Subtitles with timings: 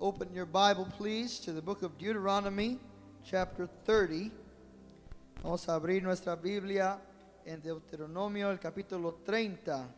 [0.00, 2.78] open your Bible, please, to the book of Deuteronomy,
[3.24, 4.30] chapter 30.
[5.42, 6.98] Vamos a abrir nuestra Biblia
[7.44, 9.88] en Deuteronomio, el capítulo 30.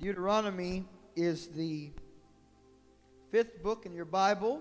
[0.00, 0.84] Deuteronomy
[1.14, 1.90] is the
[3.30, 4.60] fifth book in your Bible,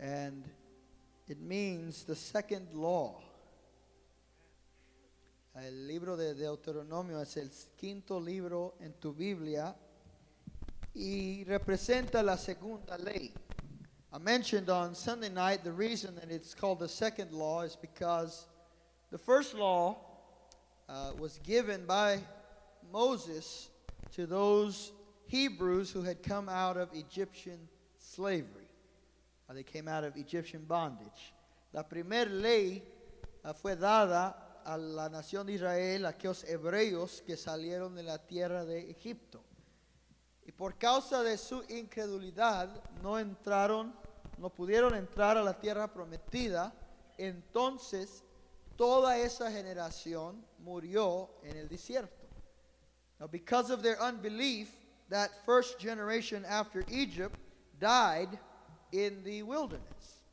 [0.00, 0.44] and
[1.28, 3.20] it means the second law.
[5.54, 9.74] El libro de Deuteronomio es el quinto libro en tu Biblia
[10.94, 13.32] y representa la segunda ley.
[14.12, 18.46] I mentioned on Sunday night the reason that it's called the second law is because
[19.10, 19.98] the first law
[20.88, 22.18] uh, was given by
[22.92, 23.68] Moses
[24.12, 24.92] to those
[25.26, 27.68] Hebrews who had come out of Egyptian
[27.98, 28.66] slavery.
[29.48, 31.32] Uh, they came out of Egyptian bondage.
[31.72, 32.82] La primera ley
[33.44, 38.18] uh, fue dada a la nación de Israel, a aquellos hebreos que salieron de la
[38.18, 39.40] tierra de Egipto.
[40.50, 42.68] Y por causa de su incredulidad
[43.04, 43.94] no entraron,
[44.36, 46.74] no pudieron entrar a la tierra prometida.
[47.16, 48.24] Entonces
[48.74, 52.26] toda esa generación murió en el desierto.
[53.20, 54.72] Now, because of their unbelief,
[55.08, 57.38] that first generation after Egypt
[57.78, 58.36] died
[58.90, 60.24] in the wilderness.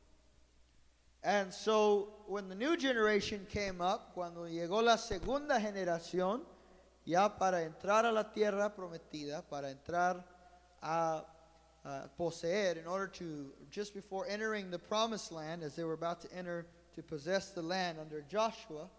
[1.22, 6.42] And so, when the new generation came up, cuando llegó la segunda generación,
[7.08, 10.22] ya para entrar a la tierra prometida, para entrar
[10.82, 11.24] a,
[12.18, 16.28] poseer, in order to, just before entering the promised land, as they were about to
[16.36, 18.90] enter to possess the land under Joshua,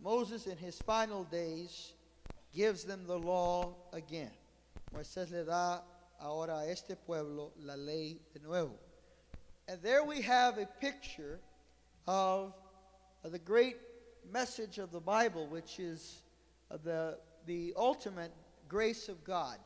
[0.00, 1.92] Moses in his final days
[2.54, 4.30] gives them the law again.
[4.94, 5.80] Moisés le da
[6.20, 8.78] ahora a este pueblo la ley de nuevo.
[9.66, 11.40] And there we have a picture
[12.06, 12.54] of,
[13.24, 13.76] of the great
[14.32, 16.22] message of the Bible, which is
[16.70, 18.32] uh, the, the ultimate
[18.68, 19.58] grace of God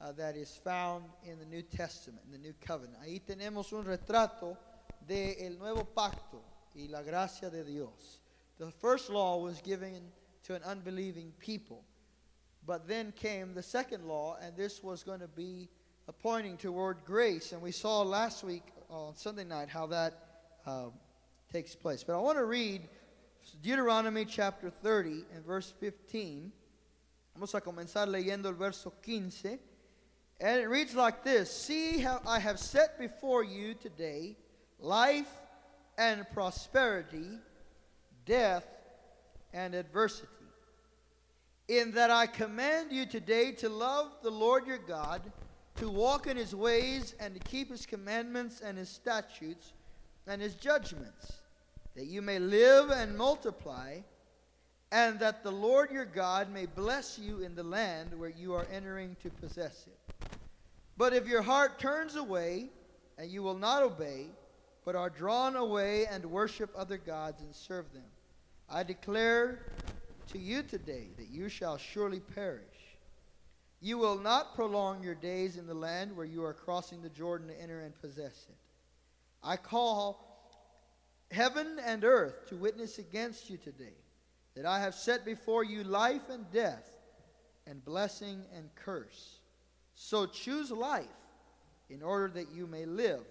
[0.00, 2.98] uh, that is found in the New Testament, in the New Covenant.
[3.02, 4.56] Ahí tenemos un retrato
[5.06, 6.42] del el nuevo pacto
[6.76, 8.20] y la gracia de Dios.
[8.58, 10.00] The first law was given
[10.44, 11.82] to an unbelieving people.
[12.66, 15.68] But then came the second law, and this was going to be
[16.22, 17.52] pointing toward grace.
[17.52, 20.14] And we saw last week on Sunday night how that
[20.66, 20.86] uh,
[21.52, 22.04] takes place.
[22.04, 22.82] But I want to read
[23.62, 26.52] Deuteronomy chapter 30 and verse 15.
[27.34, 29.58] Vamos a comenzar leyendo el verso 15.
[30.40, 34.36] And it reads like this See how I have set before you today
[34.78, 35.30] life
[35.98, 37.38] and prosperity,
[38.24, 38.66] death
[39.52, 40.28] and adversity.
[41.68, 45.22] In that I command you today to love the Lord your God,
[45.76, 49.72] to walk in his ways, and to keep his commandments and his statutes
[50.26, 51.32] and his judgments,
[51.96, 53.98] that you may live and multiply,
[54.94, 58.68] and that the Lord your God may bless you in the land where you are
[58.70, 59.98] entering to possess it.
[60.96, 62.68] But if your heart turns away,
[63.18, 64.26] and you will not obey,
[64.84, 68.04] but are drawn away and worship other gods and serve them,
[68.70, 69.62] I declare
[70.28, 72.62] to you today that you shall surely perish.
[73.80, 77.48] You will not prolong your days in the land where you are crossing the Jordan
[77.48, 78.56] to enter and possess it.
[79.42, 80.24] I call
[81.32, 83.96] heaven and earth to witness against you today
[84.56, 86.88] that I have set before you life and death,
[87.66, 89.40] and blessing and curse.
[89.94, 91.06] So choose life
[91.88, 93.24] in order that you may live,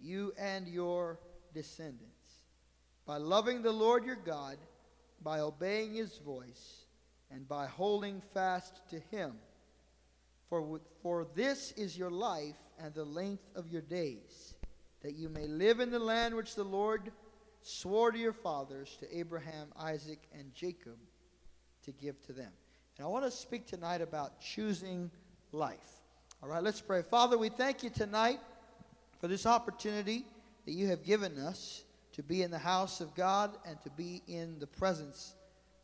[0.00, 1.18] you and your
[1.52, 2.44] descendants,
[3.04, 4.58] by loving the Lord your God
[5.22, 6.86] by obeying his voice
[7.30, 9.34] and by holding fast to him.
[10.48, 14.54] For, for this is your life and the length of your days,
[15.02, 17.12] that you may live in the land which the Lord
[17.68, 20.96] swore to your fathers, to Abraham, Isaac, and Jacob,
[21.84, 22.50] to give to them.
[22.96, 25.10] And I want to speak tonight about choosing
[25.52, 26.00] life.
[26.42, 27.02] All right, let's pray.
[27.02, 28.40] Father, we thank you tonight
[29.20, 30.24] for this opportunity
[30.64, 34.22] that you have given us to be in the house of God and to be
[34.26, 35.34] in the presence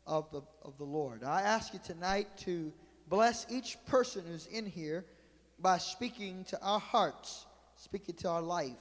[0.07, 1.23] of the, of the Lord.
[1.23, 2.73] I ask you tonight to
[3.09, 5.05] bless each person who's in here
[5.59, 8.73] by speaking to our hearts, speaking to our life.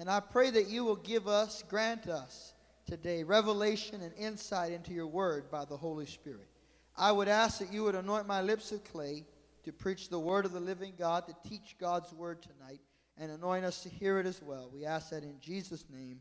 [0.00, 2.54] And I pray that you will give us, grant us
[2.86, 6.48] today revelation and insight into your word by the Holy Spirit.
[6.96, 9.26] I would ask that you would anoint my lips of clay
[9.62, 12.80] to preach the word of the living God, to teach God's word tonight,
[13.18, 14.70] and anoint us to hear it as well.
[14.72, 16.20] We ask that in Jesus' name.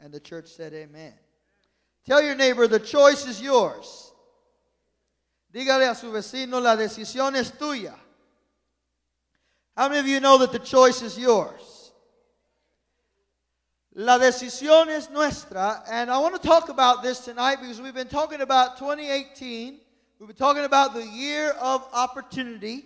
[0.00, 1.12] And the church said, Amen.
[2.06, 4.12] Tell your neighbor, the choice is yours.
[5.52, 7.96] Dígale a su vecino, la decisión es tuya.
[9.76, 11.77] How many of you know that the choice is yours?
[14.00, 15.82] La decisión es nuestra.
[15.90, 19.80] And I want to talk about this tonight because we've been talking about 2018.
[20.20, 22.84] We've been talking about the year of opportunity.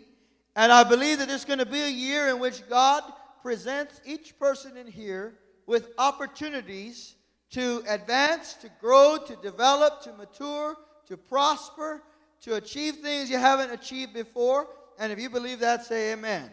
[0.57, 3.03] And I believe that it's going to be a year in which God
[3.43, 5.35] presents each person in here
[5.67, 7.17] with opportunities
[7.51, 10.79] to advance, to grow, to develop, to mature,
[11.09, 12.03] to prosper,
[12.41, 14.67] to achieve things you haven't achieved before.
[14.99, 16.51] And if you believe that, say amen.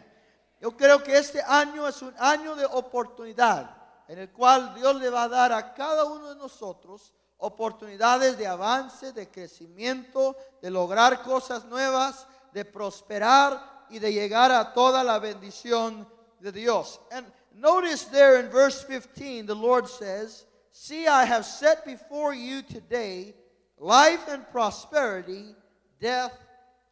[0.60, 3.79] Yo creo que este año es un año de oportunidad
[4.10, 8.44] en el cual Dios le va a dar a cada uno de nosotros oportunidades de
[8.44, 15.20] avance, de crecimiento, de lograr cosas nuevas, de prosperar y de llegar a toda la
[15.20, 16.08] bendición
[16.40, 17.00] de Dios.
[17.12, 17.24] And
[17.54, 23.36] notice there in verse 15, the Lord says, See, I have set before you today
[23.78, 25.54] life and prosperity,
[26.00, 26.36] death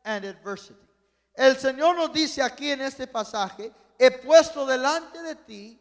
[0.04, 0.78] and adversity.
[1.34, 5.80] El Señor nos dice aquí en este pasaje, he puesto delante de ti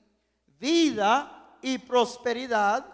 [0.60, 1.32] vida
[1.62, 2.86] y prosperidad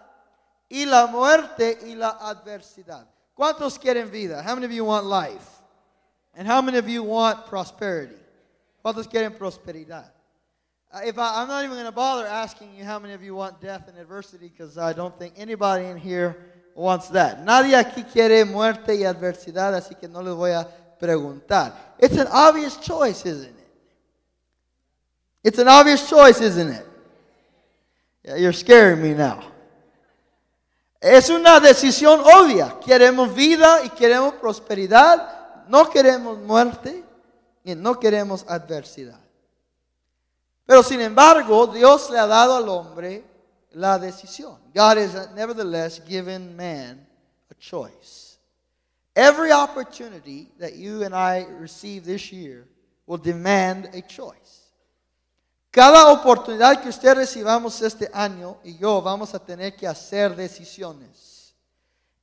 [0.69, 3.07] y la muerte y la adversidad.
[3.33, 4.43] ¿Cuántos quieren vida?
[4.43, 5.61] How many of you want life?
[6.35, 8.17] And how many of you want prosperity?
[8.83, 10.11] ¿Cuántos quieren prosperidad?
[10.91, 13.33] Uh, if I, I'm not even going to bother asking you how many of you
[13.33, 16.37] want death and adversity because I don't think anybody in here
[16.75, 17.43] wants that.
[17.43, 20.67] Nadie aquí quiere muerte y adversidad, así que no les voy a
[20.99, 21.73] preguntar.
[21.99, 23.67] It's an obvious choice, isn't it?
[25.43, 26.85] It's an obvious choice, isn't it?
[28.23, 29.43] You're scaring me now.
[31.01, 32.79] Es una decisión obvia.
[32.79, 35.67] Queremos vida y queremos prosperidad.
[35.67, 37.03] No queremos muerte
[37.63, 39.19] y no queremos adversidad.
[40.65, 43.25] Pero sin embargo, Dios le ha dado al hombre
[43.71, 44.57] la decisión.
[44.73, 47.05] God has nevertheless given man
[47.51, 48.37] a choice.
[49.15, 52.65] Every opportunity that you and I receive this year
[53.05, 54.62] will demand a choice.
[55.73, 61.55] Cada oportunidad que usted recibamos este año y yo vamos a tener que hacer decisiones.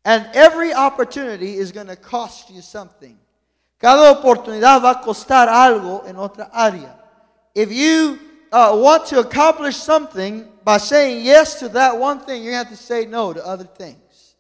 [0.05, 3.19] And every opportunity is going to cost you something.
[3.76, 6.94] Cada oportunidad va a costar algo en otra área.
[7.52, 8.20] If you
[8.52, 12.76] uh, want to accomplish something by saying yes to that one thing, you have to
[12.76, 14.37] say no to other things.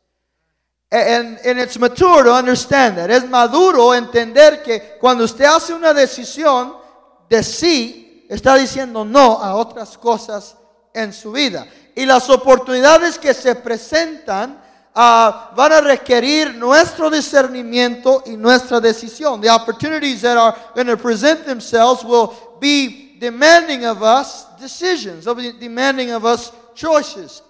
[0.92, 3.10] And, and it's mature to understand that.
[3.10, 6.76] Es maduro entender que cuando usted hace una decisión
[7.28, 10.56] de sí, está diciendo no a otras cosas
[10.94, 11.66] en su vida.
[11.94, 14.52] Y las oportunidades que se presentan
[14.94, 19.40] uh, van a requerir nuestro discernimiento y nuestra decisión.
[19.40, 25.24] The opportunities that are going to present themselves will be demanding of us decisions,
[25.58, 27.42] demanding of us choices.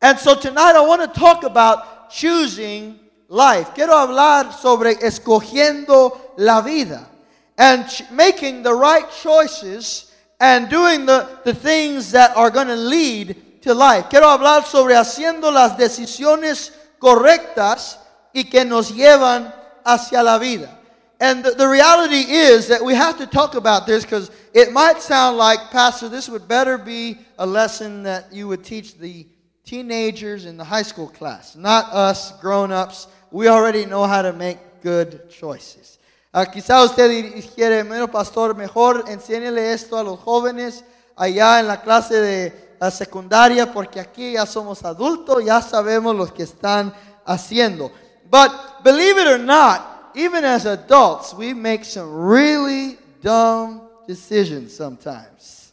[0.00, 3.74] And so tonight I want to talk about choosing life.
[3.74, 7.08] Quiero hablar sobre escogiendo la vida
[7.56, 10.03] and making the right choices
[10.40, 14.10] and doing the, the things that are going to lead to life.
[14.10, 17.98] Quiero hablar sobre haciendo las decisiones correctas
[18.34, 19.52] y que nos llevan
[19.84, 20.78] hacia la vida.
[21.20, 25.00] And the, the reality is that we have to talk about this because it might
[25.00, 29.26] sound like, Pastor, this would better be a lesson that you would teach the
[29.64, 33.06] teenagers in the high school class, not us grown ups.
[33.30, 35.98] We already know how to make good choices.
[36.34, 40.84] Uh, quizá usted dijere, bueno, pastor, mejor enséñele esto a los jóvenes
[41.14, 46.26] allá en la clase de uh, secundaria, porque aquí ya somos adultos, ya sabemos lo
[46.26, 46.92] que están
[47.24, 47.92] haciendo.
[48.28, 48.50] But
[48.82, 55.72] believe it or not, even as adults, we make some really dumb decisions sometimes.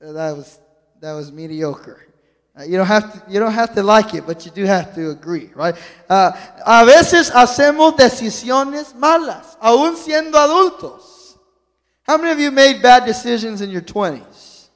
[0.00, 0.58] That was,
[1.00, 2.07] that was mediocre.
[2.58, 4.92] Uh, you, don't have to, you don't have to like it, but you do have
[4.94, 5.76] to agree, right?
[6.08, 6.32] Uh,
[6.66, 11.36] a veces hacemos decisiones malas, aún siendo adultos.
[12.02, 14.68] How many of you made bad decisions in your 20s?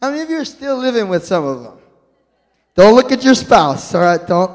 [0.00, 1.78] How many of you are still living with some of them?
[2.74, 4.26] Don't look at your spouse, all right?
[4.26, 4.50] Don't,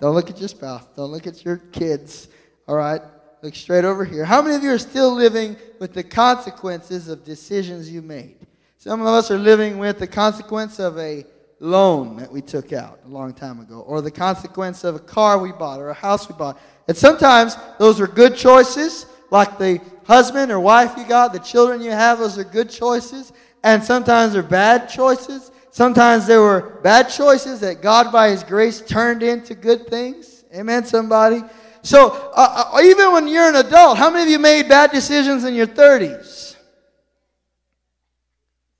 [0.00, 0.86] don't look at your spouse.
[0.94, 2.28] Don't look at your kids.
[2.68, 3.00] All right?
[3.42, 4.24] Look straight over here.
[4.24, 8.36] How many of you are still living with the consequences of decisions you made?
[8.84, 11.24] Some of us are living with the consequence of a
[11.58, 15.38] loan that we took out a long time ago, or the consequence of a car
[15.38, 16.60] we bought, or a house we bought.
[16.86, 21.80] And sometimes those are good choices, like the husband or wife you got, the children
[21.80, 23.32] you have, those are good choices.
[23.62, 25.50] And sometimes they're bad choices.
[25.70, 30.44] Sometimes there were bad choices that God, by His grace, turned into good things.
[30.54, 31.40] Amen, somebody?
[31.80, 35.44] So, uh, uh, even when you're an adult, how many of you made bad decisions
[35.44, 36.53] in your 30s?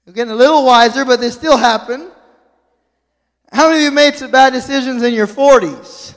[0.04, 2.10] You're getting a little wiser, but they still happen.
[3.50, 6.14] How many of you made some bad decisions in your 40s?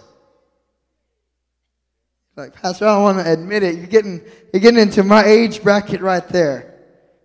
[2.35, 3.75] Like, Pastor, I don't want to admit it.
[3.75, 4.21] You're getting,
[4.53, 6.75] you're getting into my age bracket right there.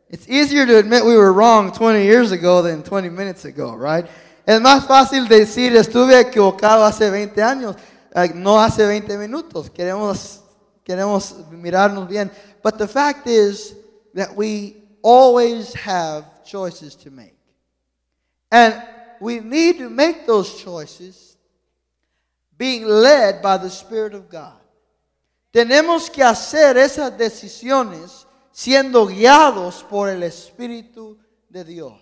[0.08, 4.06] It's easier to admit we were wrong 20 years ago than 20 minutes ago, right?
[4.46, 7.76] Es más fácil decir estuve equivocado hace 20 años,
[8.34, 9.70] no hace 20 minutos.
[9.70, 10.42] Queremos
[10.84, 12.30] queremos mirarnos bien.
[12.62, 13.74] But the fact is
[14.14, 17.36] that we always have choices to make.
[18.50, 18.80] And
[19.20, 21.36] we need to make those choices
[22.58, 24.58] being led by the Spirit of God.
[25.52, 31.18] Tenemos que hacer esas decisiones siendo guiados por el Espíritu
[31.50, 32.00] de Dios.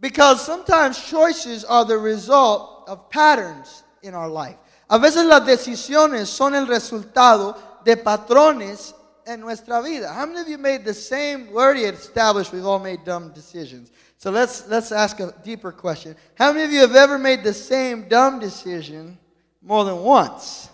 [0.00, 4.56] Because sometimes choices are the result of patterns in our life.
[4.90, 8.94] A veces las decisiones son el resultado de patrones
[9.26, 10.12] en nuestra vida.
[10.12, 13.90] How many of you made the same, we already established we've all made dumb decisions.
[14.18, 16.14] So let's, let's ask a deeper question.
[16.36, 19.18] How many of you have ever made the same dumb decision
[19.60, 20.68] more than once?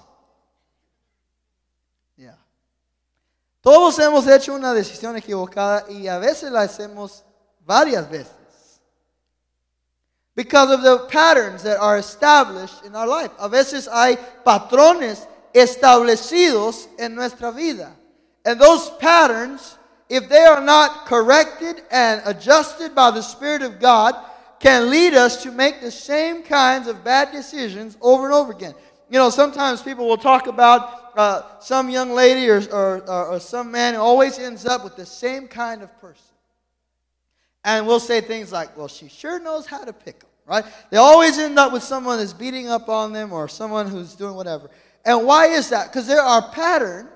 [2.17, 2.35] Yeah.
[3.63, 7.23] Todos hemos hecho una decisión equivocada y a veces la hacemos
[7.67, 8.35] varias veces.
[10.35, 13.33] Because of the patterns that are established in our life.
[13.39, 17.97] A veces hay patrones establecidos en nuestra vida.
[18.49, 19.77] And those patterns,
[20.09, 24.15] if they are not corrected and adjusted by the Spirit of God,
[24.59, 28.73] can lead us to make the same kinds of bad decisions over and over again.
[29.11, 33.39] You know, sometimes people will talk about uh, some young lady or, or, or, or
[33.39, 36.25] some man who always ends up with the same kind of person.
[37.65, 40.65] And we'll say things like, well, she sure knows how to pick them, right?
[40.89, 44.37] They always end up with someone that's beating up on them or someone who's doing
[44.37, 44.71] whatever.
[45.05, 45.89] And why is that?
[45.89, 47.11] Because there are patterns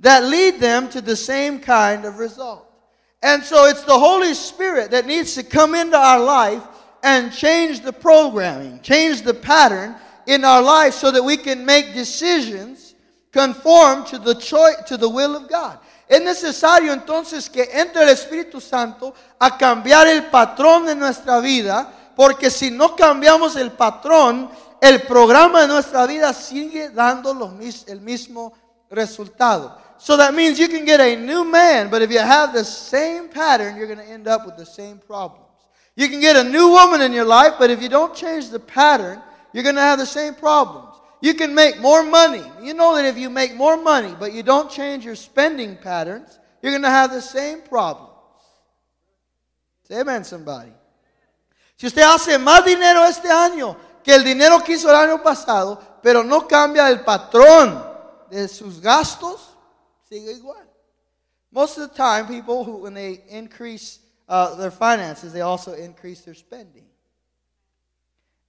[0.00, 2.70] that lead them to the same kind of result.
[3.22, 6.62] And so it's the Holy Spirit that needs to come into our life
[7.02, 9.94] and change the programming, change the pattern
[10.26, 12.94] in our life so that we can make decisions
[13.32, 15.78] conform to the choice to the will of God.
[16.06, 21.90] Es necesario entonces que entre el Espíritu Santo a cambiar el patrón de nuestra vida,
[22.14, 28.00] porque si no cambiamos el patrón, el programa de nuestra vida sigue dando los, el
[28.02, 28.52] mismo
[28.90, 29.83] resultado.
[30.04, 33.26] So that means you can get a new man, but if you have the same
[33.26, 35.48] pattern, you're going to end up with the same problems.
[35.96, 38.60] You can get a new woman in your life, but if you don't change the
[38.60, 39.22] pattern,
[39.54, 40.94] you're going to have the same problems.
[41.22, 42.42] You can make more money.
[42.60, 46.38] You know that if you make more money, but you don't change your spending patterns,
[46.60, 48.12] you're going to have the same problems.
[49.88, 50.74] Say amen, somebody.
[51.78, 55.80] Si usted hace más dinero este año que el dinero que hizo el año pasado,
[56.02, 57.82] pero no cambia el patrón
[58.30, 59.53] de sus gastos,
[60.10, 60.66] sigue igual.
[61.52, 66.22] Most of the time, people who, when they increase uh, their finances, they also increase
[66.22, 66.86] their spending.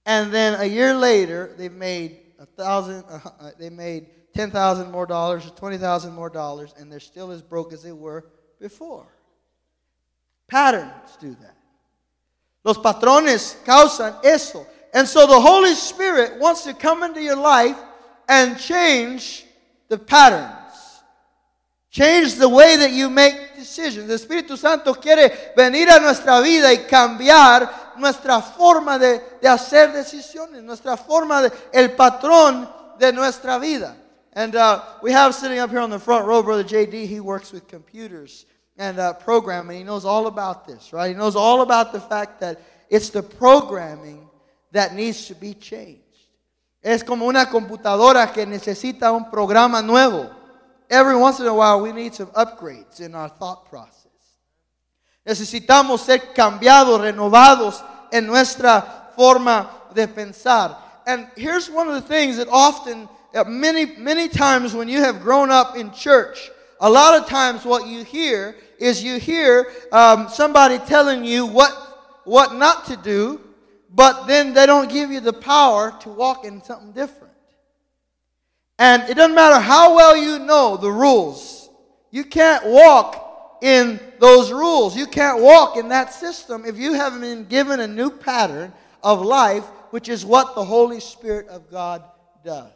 [0.04, 4.90] And then a year later, they made a thousand, uh, uh they made ten thousand
[4.90, 8.26] more dollars, or twenty thousand more dollars, and they're still as broke as they were
[8.60, 9.06] before.
[10.48, 11.56] Patterns do that.
[12.64, 14.66] Los patrones causan eso.
[14.92, 17.76] And so the Holy Spirit wants to come into your life
[18.28, 19.44] and change
[19.88, 20.50] the pattern.
[21.96, 24.10] Change the way that you make decisions.
[24.10, 29.94] El Espíritu Santo quiere venir a nuestra vida y cambiar nuestra forma de, de hacer
[29.94, 33.96] decisiones, nuestra forma de, el patrón de nuestra vida.
[34.34, 37.50] And uh, we have sitting up here on the front row, Brother JD, he works
[37.50, 38.44] with computers
[38.76, 39.78] and uh, programming.
[39.78, 41.08] He knows all about this, right?
[41.08, 42.60] He knows all about the fact that
[42.90, 44.28] it's the programming
[44.72, 46.02] that needs to be changed.
[46.82, 50.35] Es como una computadora que necesita un programa nuevo.
[50.90, 54.06] Every once in a while we need some upgrades in our thought process.
[55.26, 60.76] Necesitamos ser cambiados, renovados en nuestra forma de pensar.
[61.06, 65.20] And here's one of the things that often, uh, many, many times when you have
[65.20, 66.50] grown up in church,
[66.80, 71.72] a lot of times what you hear is you hear um, somebody telling you what,
[72.24, 73.40] what not to do,
[73.90, 77.25] but then they don't give you the power to walk in something different.
[78.78, 81.70] And it doesn't matter how well you know the rules,
[82.10, 83.26] you can't walk
[83.62, 84.96] in those rules.
[84.96, 89.22] You can't walk in that system if you haven't been given a new pattern of
[89.22, 92.02] life, which is what the Holy Spirit of God
[92.44, 92.70] does.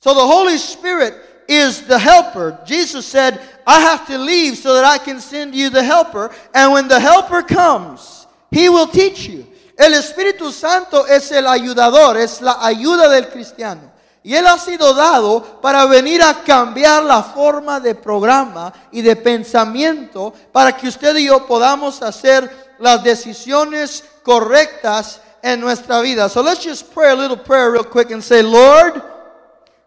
[0.00, 1.14] So the Holy Spirit
[1.48, 2.58] is the helper.
[2.64, 6.34] Jesus said, I have to leave so that I can send you the helper.
[6.54, 9.46] And when the helper comes, he will teach you.
[9.78, 13.90] El Espíritu Santo es el ayudador, es la ayuda del cristiano.
[14.22, 19.16] Y Él ha sido dado para venir a cambiar la forma de programa y de
[19.16, 26.28] pensamiento para que usted y yo podamos hacer las decisiones correctas en nuestra vida.
[26.28, 29.02] So let's just pray a little prayer real quick and say, Lord,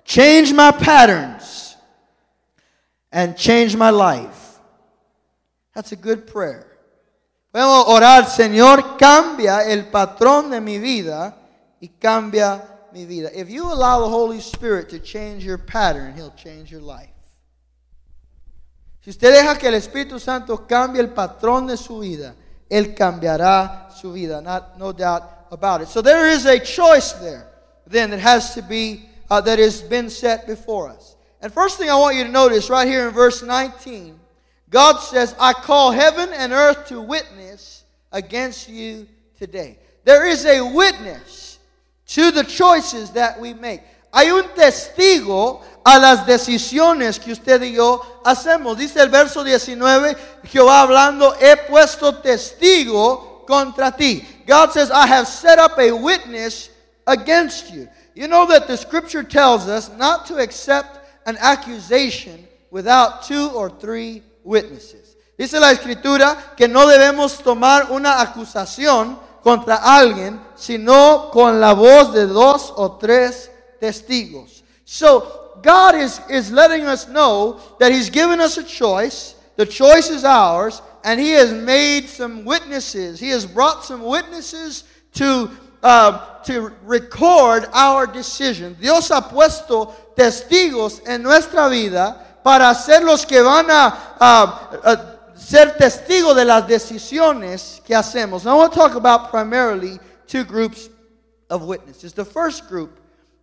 [0.03, 1.77] change my patterns
[3.11, 4.59] and change my life.
[5.73, 6.67] That's a good prayer.
[7.51, 11.35] Podemos orar, Señor, cambia el patrón de mi vida
[11.79, 13.29] y cambia mi vida.
[13.37, 17.09] If you allow the Holy Spirit to change your pattern, He'll change your life.
[19.01, 22.35] Si usted deja que el Espíritu Santo cambie el patrón de su vida,
[22.69, 24.41] Él cambiará su vida.
[24.41, 25.87] Not, no doubt about it.
[25.89, 27.47] So there is a choice there,
[27.85, 31.17] then, that has to be, uh, that has been set before us.
[31.41, 34.17] And first thing I want you to notice right here in verse 19,
[34.69, 37.83] God says, I call heaven and earth to witness
[38.13, 39.07] against you
[39.37, 39.77] today.
[40.05, 41.42] There is a witness
[42.07, 43.81] to the choices that we make.
[44.13, 48.77] Hay un testigo a las decisiones que usted y yo hacemos.
[48.77, 54.25] Dice el verso 19, Jehová hablando, he puesto testigo contra ti.
[54.45, 56.69] God says, I have set up a witness
[57.07, 57.87] against you.
[58.15, 63.69] You know that the scripture tells us not to accept an accusation without two or
[63.69, 65.15] three witnesses.
[65.37, 72.13] Dice la escritura que no debemos tomar una acusación contra alguien, sino con la voz
[72.13, 74.63] de dos o tres testigos.
[74.85, 79.35] So God is, is letting us know that He's given us a choice.
[79.55, 83.19] The choice is ours, and He has made some witnesses.
[83.19, 84.85] He has brought some witnesses
[85.15, 85.49] to,
[85.83, 88.75] uh, to record our decision.
[88.79, 95.12] Dios ha puesto testigos en nuestra vida para ser los que van a, a, a
[95.43, 98.45] ser testigo de las decisiones que hacemos.
[98.45, 100.89] Now, I want to talk about primarily two groups
[101.49, 102.13] of witnesses.
[102.13, 102.99] The first group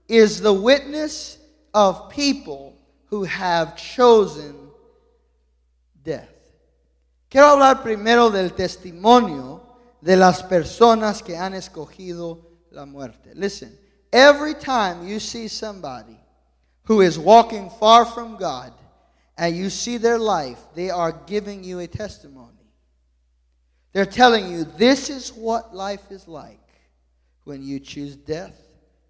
[0.09, 1.39] is the witness
[1.75, 2.77] of people
[3.07, 4.55] who have chosen
[6.03, 6.29] death.
[7.29, 9.61] Quiero hablar primero del testimonio
[10.03, 12.39] de las personas que han escogido
[12.73, 13.33] la muerte.
[13.35, 13.77] Listen,
[14.13, 16.19] every time you see somebody
[16.85, 18.73] who is walking far from God
[19.41, 22.59] and you see their life, they are giving you a testimony.
[23.95, 26.61] They're telling you this is what life is like
[27.45, 28.61] when you choose death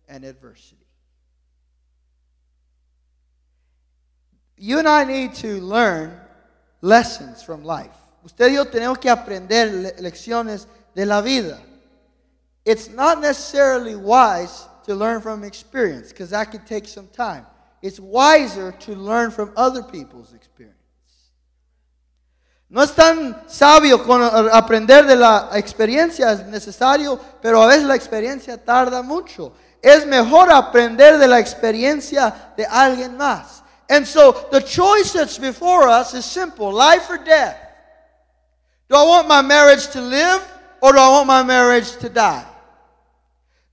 [0.08, 0.86] and adversity.
[4.56, 6.16] You and I need to learn
[6.80, 7.96] lessons from life.
[8.24, 11.58] Usted y yo tenemos que aprender le lecciones de la vida.
[12.64, 17.46] It's not necessarily wise to learn from experience because that could take some time.
[17.82, 20.76] It's wiser to learn from other people's experience.
[22.68, 27.96] No es tan sabio con aprender de la experiencia, es necesario, pero a veces la
[27.96, 29.52] experiencia tarda mucho.
[29.82, 33.62] Es mejor aprender de la experiencia de alguien más.
[33.88, 37.56] And so the choice that's before us is simple life or death.
[38.88, 40.40] Do I want my marriage to live
[40.80, 42.46] or do I want my marriage to die?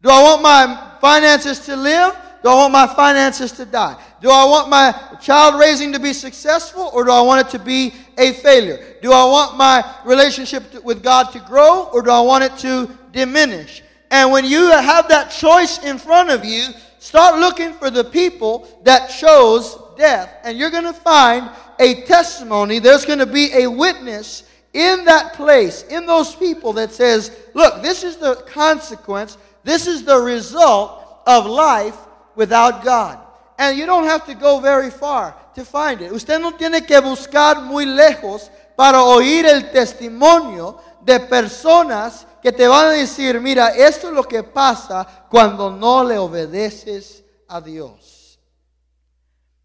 [0.02, 2.16] Do I want my finances to live?
[2.44, 4.02] Do I want my finances to die?
[4.22, 7.60] Do I want my child raising to be successful or do I want it to
[7.60, 8.96] be a failure?
[9.02, 12.90] Do I want my relationship with God to grow or do I want it to
[13.12, 13.84] diminish?
[14.12, 16.68] And when you have that choice in front of you,
[17.00, 22.80] start looking for the people that chose death, and you're going to find a testimony.
[22.80, 27.82] There's going to be a witness in that place, in those people that says, look,
[27.82, 31.98] this is the consequence, this is the result of life
[32.38, 33.20] without God.
[33.58, 36.12] And you don't have to go very far to find it.
[36.12, 42.68] Usted no tiene que buscar muy lejos para oír el testimonio de personas que te
[42.68, 48.38] van a decir, mira, esto es lo que pasa cuando no le obedeces a Dios.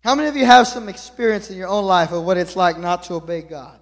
[0.02, 2.78] How many of you have some experience in your own life of what it's like
[2.78, 3.78] not to obey God?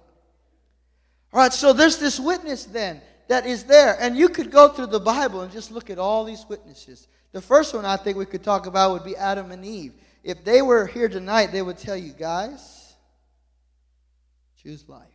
[1.33, 3.97] All right, so there's this witness then that is there.
[3.99, 7.07] And you could go through the Bible and just look at all these witnesses.
[7.31, 9.93] The first one I think we could talk about would be Adam and Eve.
[10.23, 12.93] If they were here tonight, they would tell you, guys,
[14.61, 15.07] choose life.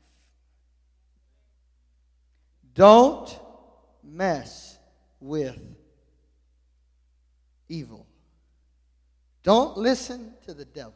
[2.74, 3.38] Don't
[4.02, 4.78] mess
[5.20, 5.58] with
[7.68, 8.06] evil.
[9.42, 10.92] Don't listen to the devil.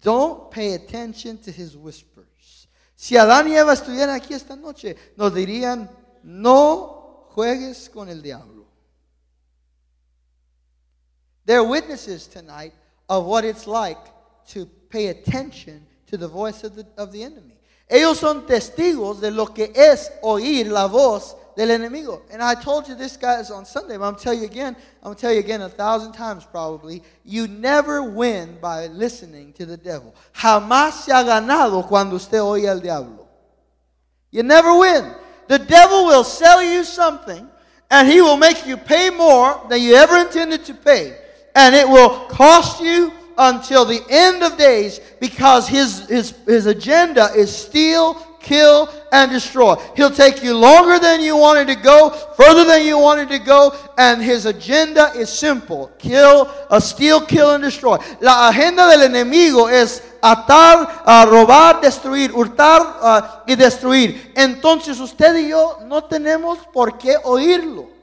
[0.00, 2.68] Don't pay attention to his whispers.
[2.96, 5.90] Si Adán y Eva estuvieran aquí esta noche, nos dirían,
[6.22, 8.59] no juegues con el diablo.
[11.50, 12.72] They're witnesses tonight
[13.08, 13.98] of what it's like
[14.50, 17.58] to pay attention to the voice of the, of the enemy.
[17.90, 22.22] Ellos son testigos de lo que es oír la voz del enemigo.
[22.32, 24.76] And I told you this, guys, on Sunday, but I'm going to tell you again,
[25.02, 27.02] I'm going to tell you again a thousand times probably.
[27.24, 30.14] You never win by listening to the devil.
[30.32, 33.26] Jamás se ha ganado cuando usted oye al diablo.
[34.30, 35.16] You never win.
[35.48, 37.44] The devil will sell you something,
[37.90, 41.16] and he will make you pay more than you ever intended to pay.
[41.54, 47.30] And it will cost you until the end of days because his, his, his agenda
[47.34, 49.76] is steal, kill, and destroy.
[49.96, 53.74] He'll take you longer than you wanted to go, further than you wanted to go,
[53.98, 55.90] and his agenda is simple.
[55.98, 57.96] Kill, uh, steal, kill, and destroy.
[58.20, 64.32] La agenda del enemigo es atar, uh, robar, destruir, hurtar uh, y destruir.
[64.36, 67.99] Entonces usted y yo no tenemos por qué oírlo.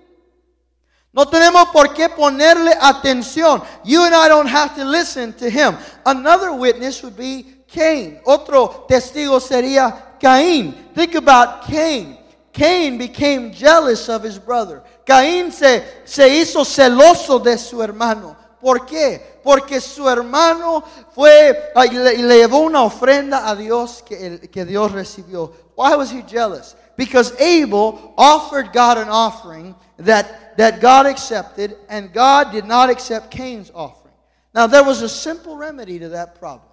[1.14, 3.64] No tenemos por qué ponerle atención.
[3.84, 5.76] You and I don't have to listen to him.
[6.06, 8.20] Another witness would be Cain.
[8.26, 10.94] Otro testigo sería Caín.
[10.94, 12.18] Think about Cain.
[12.54, 14.84] Cain became jealous of his brother.
[15.06, 18.36] Caín se, se hizo celoso de su hermano.
[18.60, 19.40] ¿Por qué?
[19.44, 25.54] Porque su hermano fue le, le llevó una ofrenda a Dios que, que Dios recibió.
[25.76, 26.76] Why was he jealous?
[26.98, 33.32] Because Abel offered God an offering that, that God accepted, and God did not accept
[33.32, 34.14] Cain's offering.
[34.54, 36.70] Now, there was a simple remedy to that problem.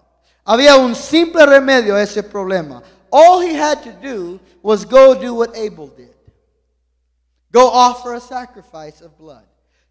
[0.46, 2.82] Había un simple remedio a ese problema.
[3.12, 6.14] All he had to do was go do what Abel did
[7.54, 9.44] go offer a sacrifice of blood.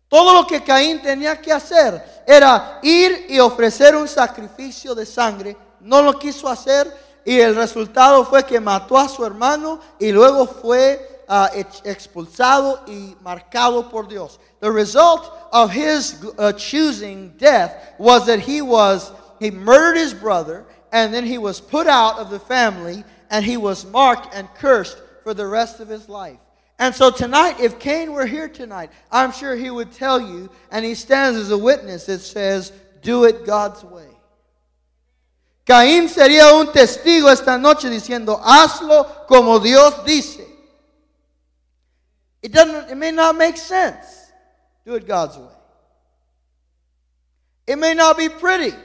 [0.10, 5.56] Todo lo que Caín tenía que hacer era ir y ofrecer un sacrificio de sangre.
[5.80, 6.94] No lo quiso hacer
[7.26, 11.50] y el resultado fue que mató a su hermano y luego fue uh,
[11.86, 14.40] expulsado y marcado por Dios.
[14.60, 20.66] The result of his uh, choosing death was that he was he murdered his brother
[20.92, 25.02] and then he was put out of the family and he was marked and cursed
[25.24, 26.38] for the rest of his life.
[26.80, 30.84] And so tonight, if Cain were here tonight, I'm sure he would tell you, and
[30.84, 34.08] he stands as a witness that says, Do it God's way.
[35.66, 40.43] Caín sería un testigo esta noche diciendo, hazlo como Dios dice.
[42.44, 44.32] It, doesn't, it may not make sense.
[44.86, 45.48] Do it God's way.
[47.66, 48.76] It may not be pretty.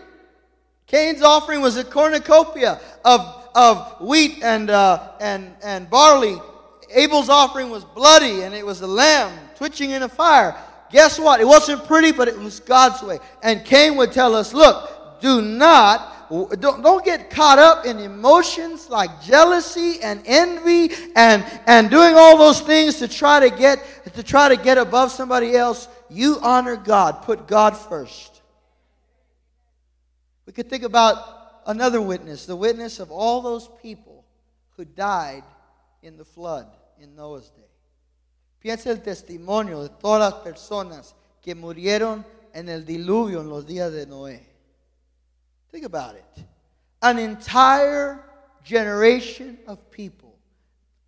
[0.87, 6.37] Cain's offering was a cornucopia of of wheat and, uh, and, and barley.
[6.91, 10.57] Abel's offering was bloody and it was a lamb twitching in a fire.
[10.91, 11.41] Guess what?
[11.41, 13.19] It wasn't pretty, but it was God's way.
[13.43, 18.89] And Cain would tell us, look, do not, don't, don't get caught up in emotions
[18.89, 23.83] like jealousy and envy and, and doing all those things to try to get,
[24.15, 25.89] to try to get above somebody else.
[26.11, 27.23] You honor God.
[27.23, 28.43] Put God first.
[30.47, 34.25] We could think about another witness, the witness of all those people
[34.77, 35.45] who died
[36.03, 36.67] in the flood
[37.01, 37.63] in Noah's day.
[38.63, 43.93] Piensa el testimonio de todas las personas que murieron en el diluvio en los días
[43.93, 44.58] de Noé.
[45.71, 46.45] Think about it.
[47.03, 48.25] An entire
[48.65, 50.37] generation of people.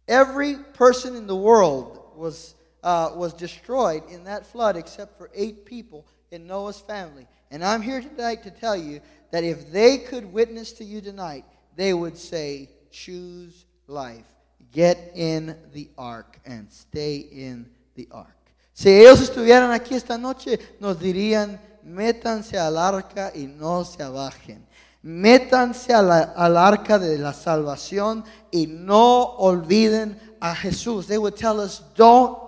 [0.08, 5.64] Every person in the world was, uh, was destroyed in that flood except for eight
[5.64, 7.26] people in Noah's family.
[7.50, 11.44] And I'm here tonight to tell you that if they could witness to you tonight,
[11.76, 14.26] they would say, Choose life.
[14.72, 18.36] Get in the ark and stay in the ark.
[18.72, 24.66] Si ellos estuvieran aquí esta noche, nos dirían, métanse al arca y no se abajen.
[25.02, 31.06] Métanse al arca de la salvación y no olviden a Jesús.
[31.06, 32.38] They would tell us, don't,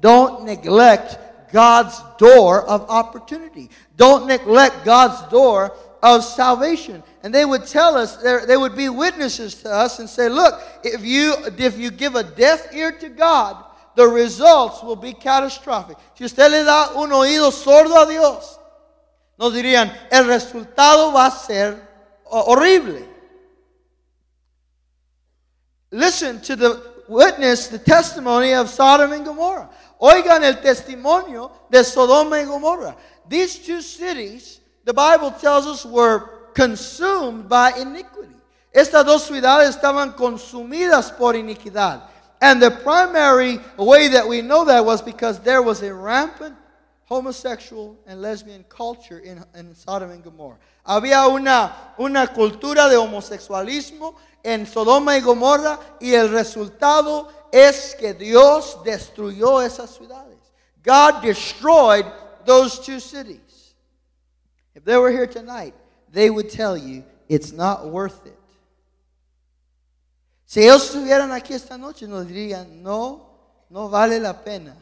[0.00, 1.18] don't neglect
[1.52, 3.68] God's door of opportunity.
[3.96, 7.02] Don't neglect God's door of salvation.
[7.22, 11.04] And they would tell us, they would be witnesses to us and say, look, if
[11.04, 13.64] you, if you give a deaf ear to God,
[13.96, 15.98] the results will be catastrophic.
[16.14, 18.58] Si usted le da un oído sordo a Dios,
[19.40, 21.82] nos dirían, el resultado va a ser
[22.24, 23.08] horrible.
[25.90, 29.70] Listen to the witness, the testimony of Sodom and Gomorrah.
[29.98, 32.94] Oigan el testimonio de Sodoma y Gomorra.
[33.28, 38.36] These two cities, the Bible tells us, were consumed by iniquity.
[38.74, 42.02] Estas dos ciudades estaban consumidas por iniquidad.
[42.42, 46.56] And the primary way that we know that was because there was a rampant
[47.10, 50.58] homosexual and lesbian culture in, in Sodom and Gomorrah.
[50.86, 58.14] Había una, una cultura de homosexualismo en Sodoma y Gomorra y el resultado es que
[58.14, 60.38] Dios destruyó esas ciudades.
[60.84, 62.06] God destroyed
[62.46, 63.74] those two cities.
[64.76, 65.74] If they were here tonight,
[66.12, 68.38] they would tell you it's not worth it.
[70.46, 73.30] Si ellos estuvieran aquí esta noche, nos dirían, no,
[73.68, 74.76] no vale la pena.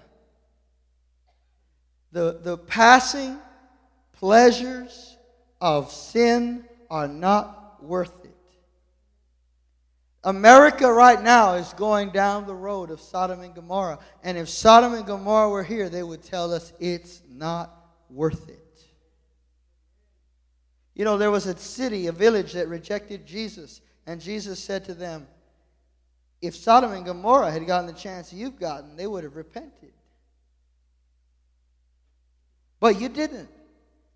[2.12, 3.38] The, the passing
[4.12, 5.16] pleasures
[5.60, 8.34] of sin are not worth it.
[10.24, 13.98] America right now is going down the road of Sodom and Gomorrah.
[14.24, 17.70] And if Sodom and Gomorrah were here, they would tell us it's not
[18.10, 18.58] worth it.
[20.94, 23.80] You know, there was a city, a village that rejected Jesus.
[24.06, 25.28] And Jesus said to them,
[26.42, 29.92] if Sodom and Gomorrah had gotten the chance you've gotten, they would have repented.
[32.80, 33.48] But you didn't.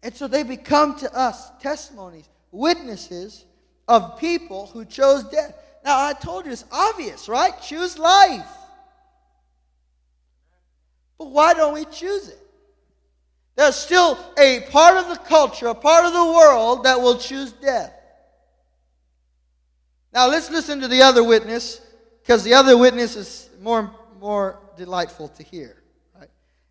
[0.02, 3.44] And so they become to us testimonies, witnesses
[3.88, 5.54] of people who chose death.
[5.84, 7.52] Now, I told you it's obvious, right?
[7.60, 8.46] Choose life.
[11.18, 12.38] But why don't we choose it?
[13.54, 17.52] There's still a part of the culture, a part of the world that will choose
[17.52, 17.92] death.
[20.12, 21.80] Now, let's listen to the other witness,
[22.22, 25.81] because the other witness is more, more delightful to hear.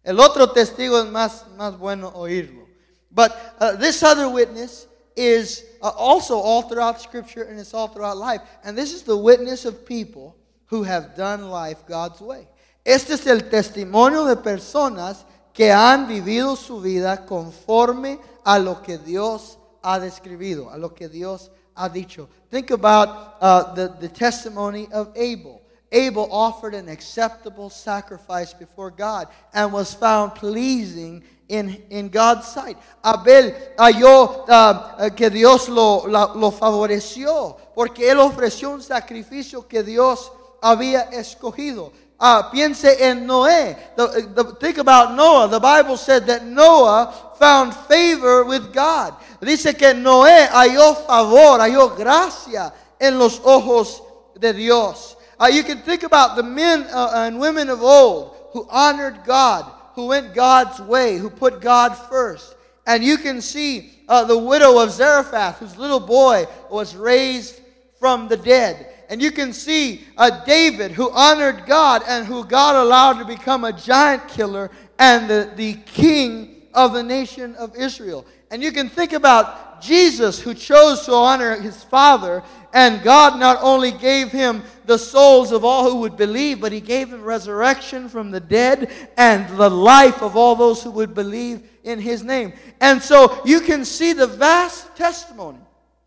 [0.03, 2.67] El otro testigo es más, más bueno oírlo.
[3.11, 8.17] But uh, this other witness is uh, also all throughout Scripture and it's all throughout
[8.17, 8.41] life.
[8.63, 10.35] And this is the witness of people
[10.67, 12.47] who have done life God's way.
[12.85, 18.97] Este es el testimonio de personas que han vivido su vida conforme a lo que
[18.97, 22.27] Dios ha describido, a lo que Dios ha dicho.
[22.49, 25.61] Think about uh, the, the testimony of Abel.
[25.91, 32.77] Abel offered an acceptable sacrifice before God and was found pleasing in, in God's sight.
[33.04, 40.32] Abel halló uh, que Dios lo, lo, favoreció porque él ofreció un sacrificio que Dios
[40.62, 41.91] había escogido.
[42.17, 43.75] Uh, piense en Noé.
[43.97, 45.49] The, the, think about Noah.
[45.49, 49.15] The Bible said that Noah found favor with God.
[49.41, 54.04] Dice que Noé halló favor, halló gracia en los ojos
[54.39, 55.17] de Dios.
[55.41, 59.65] Uh, you can think about the men uh, and women of old who honored God
[59.93, 62.56] who went God's way, who put God first.
[62.88, 67.62] And you can see uh, the widow of Zarephath, whose little boy was raised
[67.99, 68.88] from the dead.
[69.10, 73.65] And you can see uh, David, who honored God and who God allowed to become
[73.65, 78.25] a giant killer and the, the king of the nation of Israel.
[78.49, 83.57] And you can think about Jesus, who chose to honor his father, and God not
[83.62, 88.10] only gave him the souls of all who would believe, but he gave him resurrection
[88.10, 92.53] from the dead and the life of all those who would believe in his name.
[92.79, 95.60] And so you can see the vast testimony.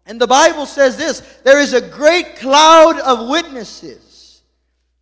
[0.07, 4.43] And the Bible says this there is a great cloud of witnesses.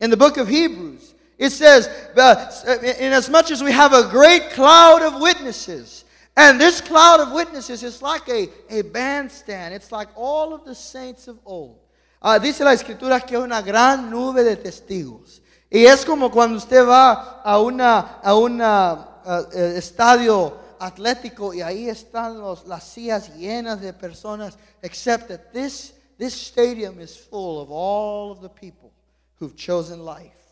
[0.01, 5.03] In the book of Hebrews, it says, uh, inasmuch as we have a great cloud
[5.03, 6.05] of witnesses,
[6.37, 10.75] and this cloud of witnesses is like a, a bandstand, it's like all of the
[10.75, 11.79] saints of old.
[12.21, 15.41] Uh, dice la escritura que es una gran nube de testigos.
[15.71, 21.89] Y es como cuando usted va a un a una, uh, estadio atlético y ahí
[21.89, 27.71] están los, las sillas llenas de personas, except that this, this stadium is full of
[27.71, 28.93] all of the people
[29.37, 30.43] who've chosen life.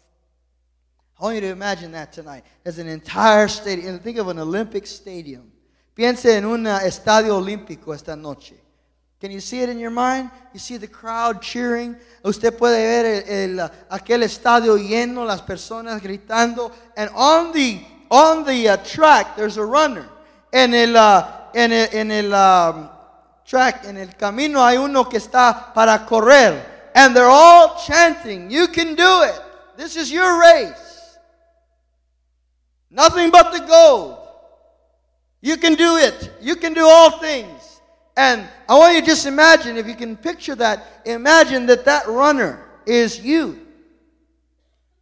[1.20, 2.44] I want you to imagine that tonight.
[2.64, 3.98] There's an entire stadium.
[3.98, 5.52] Think of an Olympic stadium.
[6.00, 8.58] Piense en un estadio olímpico esta noche.
[9.20, 10.30] Can you see it in your mind?
[10.54, 11.94] You see the crowd cheering.
[12.24, 16.72] Usted puede ver el, el, aquel estadio lleno, las personas gritando.
[16.96, 20.08] And on the, on the uh, track, there's a runner.
[20.54, 22.88] En el, uh, en el, en el um,
[23.44, 26.90] track, en el camino, hay uno que está para correr.
[26.94, 29.38] And they're all chanting, You can do it.
[29.76, 31.18] This is your race.
[32.88, 34.19] Nothing but the gold.
[35.40, 36.32] You can do it.
[36.40, 37.80] You can do all things.
[38.16, 42.06] And I want you to just imagine, if you can picture that, imagine that that
[42.06, 43.66] runner is you.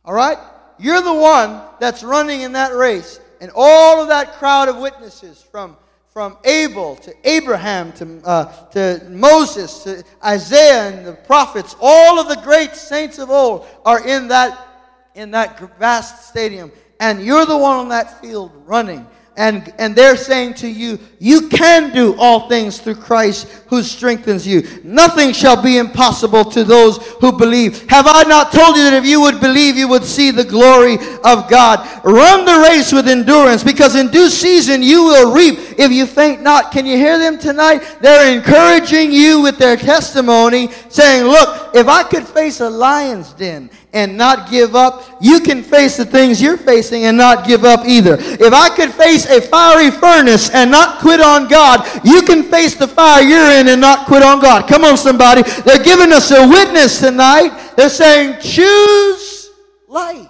[0.04, 0.38] All right?
[0.78, 3.20] You're the one that's running in that race.
[3.40, 5.76] And all of that crowd of witnesses from,
[6.12, 12.28] from Abel to Abraham to, uh, to Moses to Isaiah and the prophets, all of
[12.28, 14.68] the great saints of old are in that,
[15.16, 16.70] in that vast stadium.
[17.00, 19.06] And you're the one on that field running
[19.38, 24.44] and, and they're saying to you, You can do all things through Christ who strengthens
[24.44, 24.66] you.
[24.82, 27.88] Nothing shall be impossible to those who believe.
[27.88, 30.94] Have I not told you that if you would believe, you would see the glory
[31.22, 31.88] of God?
[32.04, 36.42] Run the race with endurance because in due season you will reap if you faint
[36.42, 36.72] not.
[36.72, 37.98] Can you hear them tonight?
[38.00, 43.70] They're encouraging you with their testimony, saying, Look, if I could face a lion's den
[43.92, 47.86] and not give up, you can face the things you're facing and not give up
[47.86, 48.16] either.
[48.18, 52.74] If I could face a fiery furnace and not quit on God, you can face
[52.74, 54.68] the fire you're in and not quit on God.
[54.68, 55.42] Come on, somebody.
[55.62, 57.74] They're giving us a witness tonight.
[57.76, 59.50] They're saying, choose
[59.88, 60.28] life.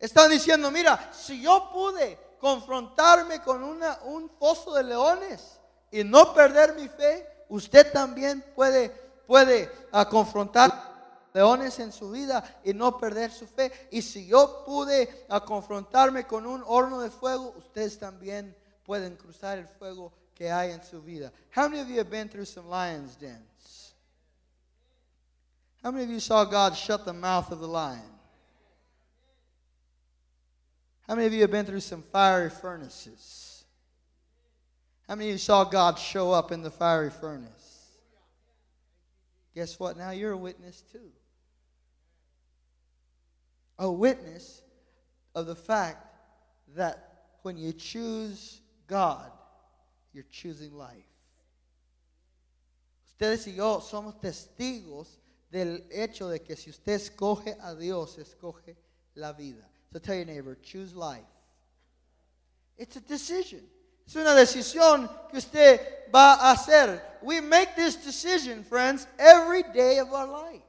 [0.00, 5.60] Están diciendo, mira, si yo pude confrontarme con una, un foso de leones
[5.92, 8.88] y no perder mi fe, usted también puede,
[9.26, 10.89] puede uh, confrontar
[11.32, 13.88] leones en su vida y no perder su fe.
[13.90, 19.58] Y si yo pude a confrontarme con un horno de fuego, ustedes también pueden cruzar
[19.58, 21.32] el fuego que hay en su vida.
[21.54, 23.94] How many of you have been through some lions dens?
[25.82, 28.02] How many of you saw God shut the mouth of the lion?
[31.06, 33.64] How many of you have been through some fiery furnaces?
[35.08, 37.88] How many of you saw God show up in the fiery furnace?
[39.54, 39.96] Guess what?
[39.96, 41.10] Now you're a witness too.
[43.80, 44.62] A witness
[45.34, 46.06] of the fact
[46.76, 49.32] that when you choose God,
[50.12, 51.08] you're choosing life.
[53.06, 55.18] Ustedes y yo somos testigos
[55.50, 58.76] del hecho de que si usted escoge a Dios, escoge
[59.16, 59.64] la vida.
[59.92, 61.24] So tell your neighbor, choose life.
[62.76, 63.60] It's a decision.
[64.06, 65.80] Es una decisión que usted
[66.12, 67.00] va a hacer.
[67.22, 70.62] We make this decision, friends, every day of our life.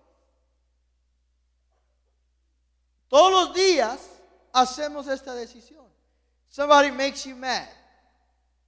[3.12, 4.00] Todos los días
[4.54, 5.86] hacemos esta decisión.
[6.48, 7.68] Somebody makes you mad.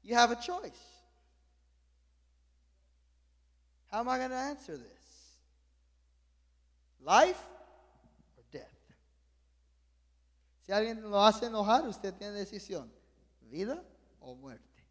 [0.01, 0.77] You have a choice.
[3.89, 5.37] How am I going to answer this?
[6.99, 7.39] Life
[8.35, 8.67] or death?
[10.65, 12.91] Si alguien lo hace enojar, usted tiene decisión.
[13.43, 13.81] Vida
[14.19, 14.83] o muerte.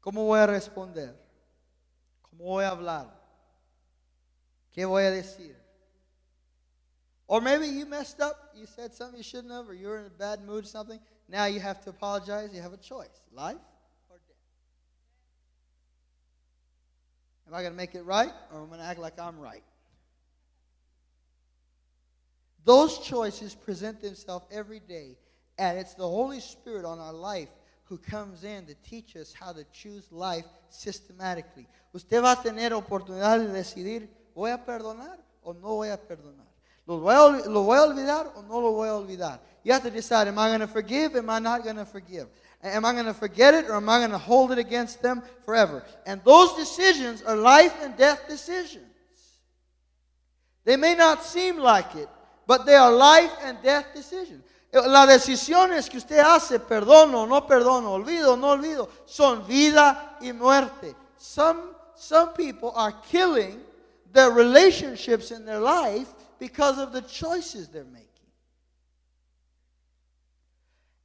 [0.00, 1.16] ¿Cómo voy a responder?
[2.22, 3.20] ¿Cómo voy a hablar?
[4.70, 5.67] ¿Qué voy a decir?
[7.28, 10.06] Or maybe you messed up, you said something you shouldn't have, or you were in
[10.06, 10.98] a bad mood or something.
[11.28, 12.48] Now you have to apologize.
[12.54, 13.58] You have a choice life
[14.08, 14.36] or death.
[17.46, 19.38] Am I going to make it right, or am I going to act like I'm
[19.38, 19.62] right?
[22.64, 25.18] Those choices present themselves every day,
[25.58, 27.50] and it's the Holy Spirit on our life
[27.84, 31.66] who comes in to teach us how to choose life systematically.
[31.94, 36.47] Usted va a tener oportunidad de decidir, ¿voy a perdonar o no voy a perdonar?
[36.88, 39.40] ¿Lo voy, a, ¿Lo voy a olvidar o no lo voy a olvidar?
[39.62, 41.16] You have to decide, am I going to forgive?
[41.16, 42.28] Am I not going to forgive?
[42.62, 45.22] Am I going to forget it or am I going to hold it against them
[45.44, 45.84] forever?
[46.06, 48.86] And those decisions are life and death decisions.
[50.64, 52.08] They may not seem like it,
[52.46, 54.42] but they are life and death decisions.
[54.72, 60.32] Eh, las decisiones que usted hace, perdono, no perdono, olvido, no olvido, son vida y
[60.32, 60.94] muerte.
[61.18, 61.60] Some,
[61.94, 63.60] some people are killing
[64.10, 68.08] their relationships in their life because of the choices they're making.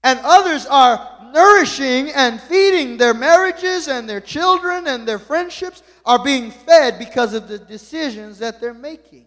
[0.04, 6.22] And others are nourishing and feeding their marriages and their children and their friendships are
[6.22, 9.26] being fed because of the decisions that they're making.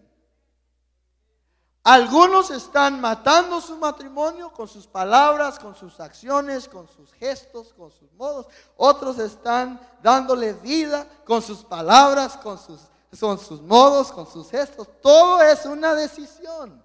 [1.86, 7.92] Algunos están matando su matrimonio con sus palabras, con sus acciones, con sus gestos, con
[7.92, 8.46] sus modos.
[8.76, 12.80] Otros están dándole vida con sus palabras, con sus
[13.18, 14.88] con sus modos, con sus gestos.
[15.00, 16.82] Todo es una decisión.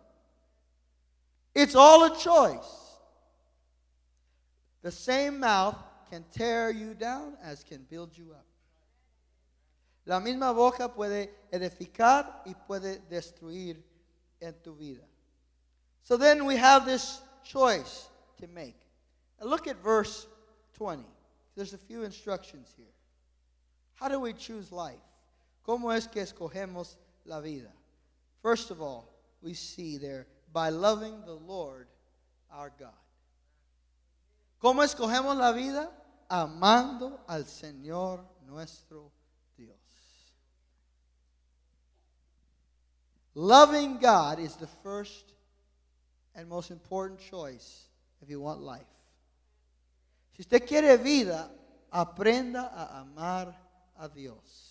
[1.53, 2.67] It's all a choice.
[4.81, 5.75] The same mouth
[6.09, 8.45] can tear you down as can build you up.
[10.05, 13.83] La misma boca puede edificar y puede destruir
[14.39, 15.03] en tu vida.
[16.03, 18.75] So then we have this choice to make.
[19.39, 20.25] Now look at verse
[20.73, 21.03] 20.
[21.55, 22.85] There's a few instructions here.
[23.95, 24.95] How do we choose life?
[25.71, 27.71] ¿Cómo es que escogemos la vida?
[28.41, 29.07] First of all,
[29.41, 31.87] we see there, by loving the Lord
[32.51, 32.91] our God.
[34.61, 35.89] ¿Cómo escogemos la vida?
[36.29, 39.13] Amando al Señor nuestro
[39.57, 39.77] Dios.
[43.33, 45.23] Loving God is the first
[46.35, 47.87] and most important choice
[48.21, 48.81] if you want life.
[50.35, 51.49] Si usted quiere vida,
[51.93, 53.55] aprenda a amar
[53.97, 54.70] a Dios.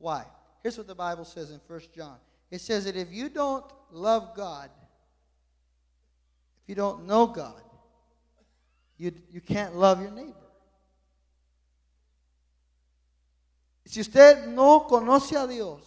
[0.00, 0.24] Why?
[0.62, 2.16] Here's what the Bible says in 1 John
[2.50, 4.70] it says that if you don't love God,
[6.62, 7.62] if you don't know God,
[8.96, 10.34] you, you can't love your neighbor.
[13.86, 15.82] Si usted no conoce a Dios,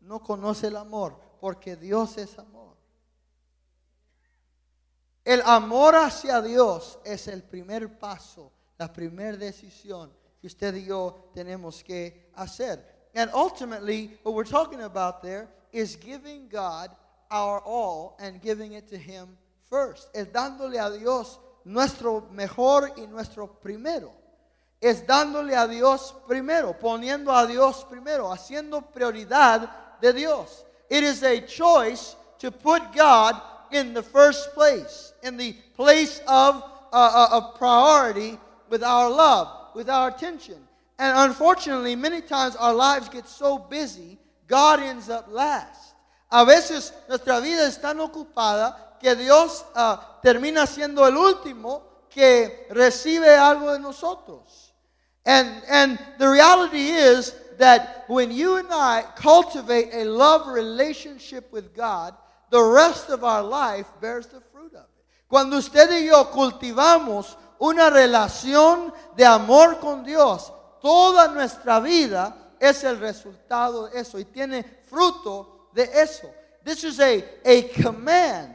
[0.00, 2.76] no conoce el amor, porque Dios es amor.
[5.24, 11.30] El amor hacia Dios es el primer paso, la primera decisión que usted y yo
[11.34, 12.91] tenemos que hacer.
[13.14, 16.90] And ultimately, what we're talking about there is giving God
[17.30, 19.36] our all and giving it to Him
[19.68, 20.08] first.
[20.14, 24.12] Es dándole a Dios nuestro mejor y nuestro primero.
[24.80, 29.70] Es dándole a Dios primero, poniendo a Dios primero, haciendo prioridad
[30.00, 30.64] de Dios.
[30.90, 36.62] It is a choice to put God in the first place, in the place of,
[36.92, 40.56] uh, uh of priority with our love, with our attention.
[41.02, 45.96] And unfortunately, many times our lives get so busy, God ends up last.
[46.30, 52.68] A veces nuestra vida es tan ocupada que Dios uh, termina siendo el último que
[52.70, 54.74] recibe algo de nosotros.
[55.26, 61.74] And, and the reality is that when you and I cultivate a love relationship with
[61.74, 62.14] God,
[62.50, 65.04] the rest of our life bears the fruit of it.
[65.28, 70.52] Cuando usted y yo cultivamos una relación de amor con Dios,
[70.82, 76.28] toda nuestra vida es el resultado de eso y tiene fruto de eso.
[76.64, 78.54] This is a, a command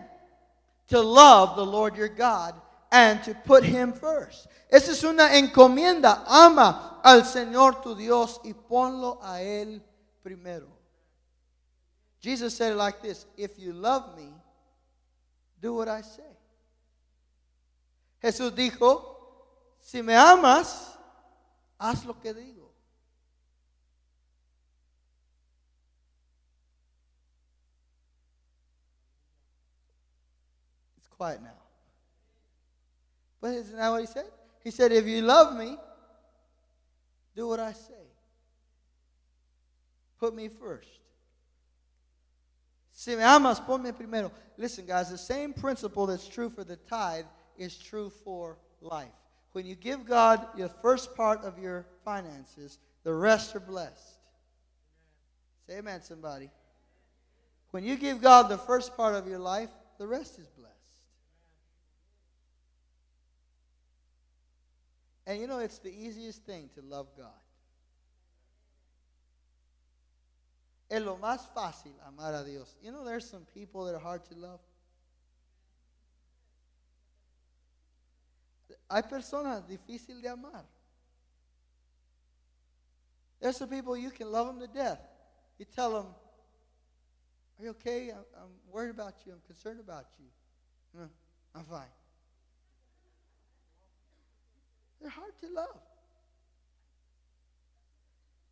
[0.90, 2.54] to love the Lord your God
[2.92, 4.48] and to put him first.
[4.70, 6.24] Esa es una encomienda.
[6.28, 9.82] Ama al Señor tu Dios y ponlo a él
[10.24, 10.68] primero.
[12.20, 14.34] Jesus said it like this If you love me,
[15.62, 16.24] do what I say.
[18.22, 19.04] Jesús dijo,
[19.80, 20.97] si me amas,
[21.80, 22.70] haz lo que digo.
[30.98, 31.50] It's quiet now.
[33.40, 34.26] But isn't that what he said?
[34.64, 35.78] He said, if you love me,
[37.36, 37.94] do what I say.
[40.20, 40.90] Put me first.
[42.92, 44.32] Si me amas, ponme primero.
[44.58, 47.26] Listen, guys, the same principle that's true for the tithe
[47.58, 49.08] is true for life.
[49.58, 54.20] When you give God your first part of your finances, the rest are blessed.
[55.66, 56.52] Say amen, somebody.
[57.72, 60.76] When you give God the first part of your life, the rest is blessed.
[65.26, 67.42] And you know, it's the easiest thing to love God.
[70.88, 72.76] Es lo más fácil amar a Dios.
[72.84, 74.60] You know, there's some people that are hard to love.
[78.90, 80.66] Hay personas difíciles de amar.
[83.40, 85.00] There's some people you can love them to death.
[85.60, 86.08] You tell them,
[87.60, 88.10] Are you okay?
[88.10, 89.34] I'm, I'm worried about you.
[89.34, 90.26] I'm concerned about you.
[91.54, 91.86] I'm fine.
[95.02, 95.80] They're hard to love.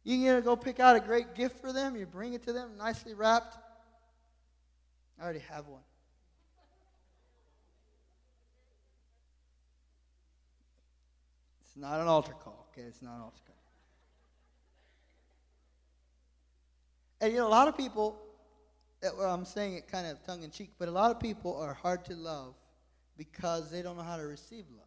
[0.04, 2.78] You can go pick out a great gift for them, you bring it to them
[2.78, 3.58] nicely wrapped.
[5.20, 5.82] I already have one.
[11.76, 12.88] It's not an altar call, okay?
[12.88, 13.56] It's not an altar call.
[17.20, 18.18] And you know, a lot of people,
[19.18, 21.74] well, I'm saying it kind of tongue in cheek, but a lot of people are
[21.74, 22.54] hard to love
[23.18, 24.86] because they don't know how to receive love.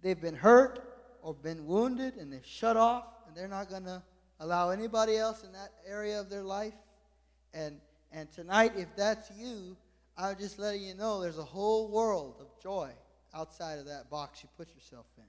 [0.00, 0.82] They've been hurt
[1.20, 4.02] or been wounded and they've shut off and they're not going to
[4.40, 6.74] allow anybody else in that area of their life.
[7.52, 7.76] And,
[8.12, 9.76] and tonight, if that's you,
[10.16, 12.90] I'm just letting you know there's a whole world of joy
[13.34, 15.24] outside of that box you put yourself in.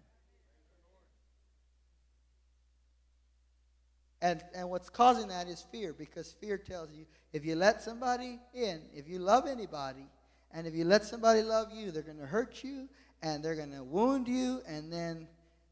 [4.22, 8.40] And, and what's causing that is fear because fear tells you if you let somebody
[8.54, 10.06] in, if you love anybody,
[10.54, 12.88] and if you let somebody love you, they're going to hurt you
[13.22, 15.28] and they're going to wound you, and then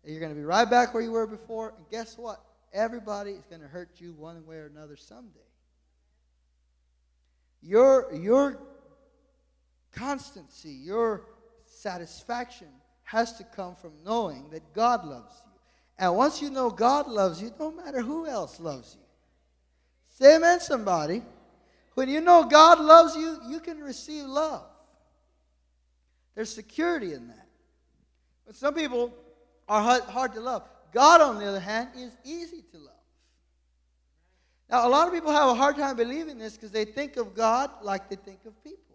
[0.06, 1.74] you're going to be right back where you were before.
[1.78, 2.42] And guess what?
[2.74, 5.40] Everybody is going to hurt you one way or another someday.
[7.62, 8.58] Your, your
[9.92, 11.24] constancy, your
[11.66, 12.68] satisfaction
[13.04, 15.52] has to come from knowing that God loves you.
[15.98, 19.06] And once you know God loves you, no matter who else loves you.
[20.10, 21.24] Say amen, somebody.
[21.94, 24.64] When you know God loves you, you can receive love.
[26.36, 27.48] There's security in that.
[28.46, 29.14] But some people
[29.68, 30.64] are hard, hard to love.
[30.92, 32.88] God, on the other hand, is easy to love.
[34.70, 37.36] Now, a lot of people have a hard time believing this because they think of
[37.36, 38.91] God like they think of people.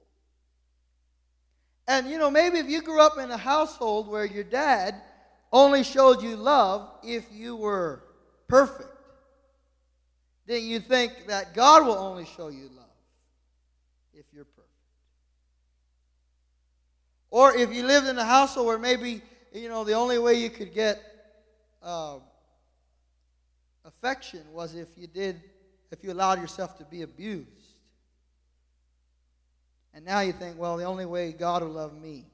[1.89, 4.95] And, you know, maybe if you grew up in a household where your dad
[5.53, 8.03] only showed you love if you were
[8.49, 8.89] perfect,
[10.47, 12.85] then you think that God will only show you love
[14.15, 14.71] if you're perfect.
[17.31, 19.23] Or if you lived in a household where maybe,
[19.53, 21.01] you know, the only way you could get
[21.83, 22.19] uh,
[23.85, 25.41] affection was if you did,
[25.91, 27.66] if you allowed yourself to be abused.
[29.97, 32.27] And now you think, well, the only way God will love me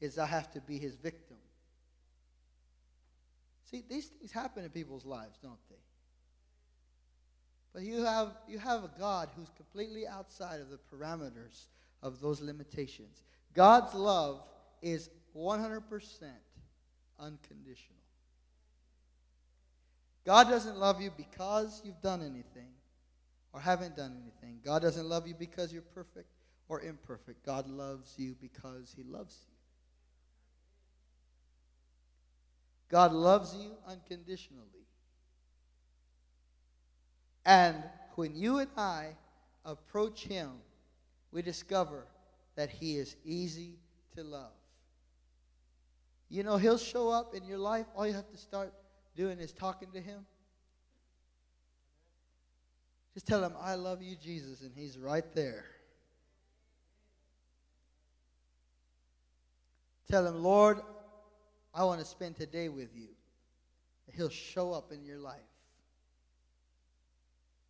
[0.00, 1.36] is I have to be his victim.
[3.70, 5.76] See, these things happen in people's lives, don't they?
[7.72, 11.66] But you have, you have a God who's completely outside of the parameters
[12.02, 13.22] of those limitations.
[13.54, 14.42] God's love
[14.82, 15.82] is 100%
[17.20, 17.98] unconditional.
[20.26, 22.72] God doesn't love you because you've done anything
[23.52, 24.58] or haven't done anything.
[24.64, 26.26] God doesn't love you because you're perfect
[26.68, 27.44] or imperfect.
[27.44, 29.54] God loves you because He loves you.
[32.90, 34.86] God loves you unconditionally.
[37.44, 37.76] And
[38.14, 39.08] when you and I
[39.64, 40.50] approach Him,
[41.32, 42.06] we discover
[42.56, 43.74] that He is easy
[44.16, 44.52] to love.
[46.30, 47.86] you know, He'll show up in your life.
[47.96, 48.72] All you have to start
[49.16, 50.24] doing is talking to Him.
[53.12, 55.64] Just tell Him, I love you, Jesus, and He's right there.
[60.14, 60.80] Tell Him, Lord,
[61.74, 63.08] I want to spend today with you.
[64.12, 65.40] He'll show up in your life.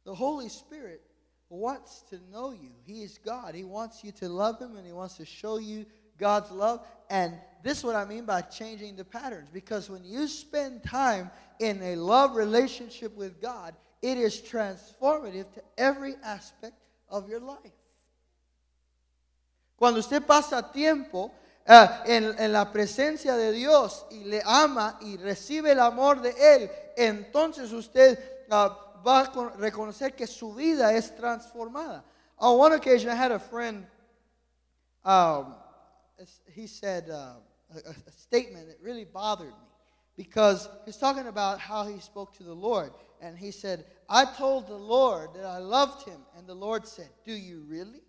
[0.05, 1.01] The Holy Spirit
[1.49, 2.69] wants to know you.
[2.85, 3.55] He is God.
[3.55, 5.87] He wants you to love Him and He wants to show you
[6.19, 6.87] God's love.
[7.09, 7.33] And
[7.63, 9.49] this is what I mean by changing the patterns.
[9.51, 11.31] Because when you spend time
[11.61, 16.77] in a love relationship with God, it is transformative to every aspect
[17.09, 17.73] of your life.
[19.79, 21.33] Cuando usted pasa tiempo
[21.67, 26.31] uh, en, en, la presencia de Dios y le ama y recibe el amor de
[26.31, 28.71] Él, entonces usted uh,
[29.07, 32.05] va a reconocer que su vida es transformada.
[32.39, 33.87] On one occasion, I had a friend,
[35.05, 35.55] um,
[36.53, 37.35] he said uh,
[37.75, 39.69] a, a statement that really bothered me
[40.17, 42.91] because he's talking about how he spoke to the Lord.
[43.21, 46.21] And he said, I told the Lord that I loved him.
[46.37, 48.03] And the Lord said, Do you really?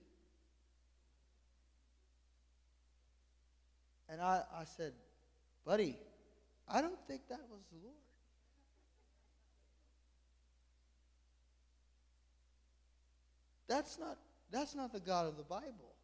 [4.10, 4.94] And I, I said,
[5.66, 5.98] Buddy,
[6.68, 7.96] I don't think that was the Lord.
[13.68, 14.18] That's not,
[14.52, 15.96] that's not the God of the Bible.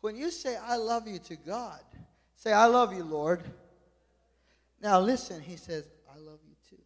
[0.00, 1.80] When you say, I love you to God,
[2.36, 3.42] say, I love you, Lord.
[4.80, 6.82] Now listen, he says, I love you too.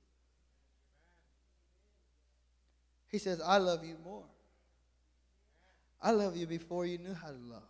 [3.08, 4.24] He says, I love you more.
[6.00, 7.62] I love you before you knew how to love.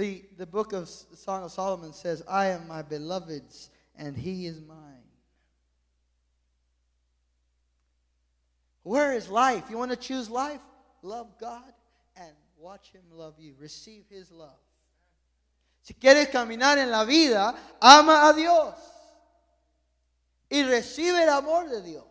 [0.00, 4.58] The, the book of Song of Solomon says, I am my beloved's, and he is
[4.66, 5.04] mine.
[8.82, 9.64] Where is life?
[9.68, 10.62] You want to choose life?
[11.02, 11.70] Love God
[12.16, 13.52] and watch Him love you.
[13.60, 14.58] Receive His love.
[15.82, 18.74] Si quieres caminar en la vida, ama a Dios
[20.48, 22.04] y recibe el amor de Dios.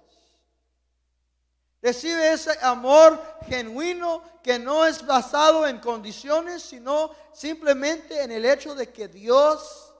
[1.81, 8.75] Recibe ese amor genuino que no es basado en condiciones, sino simplemente en el hecho
[8.75, 9.93] de que Dios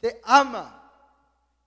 [0.00, 0.92] te ama,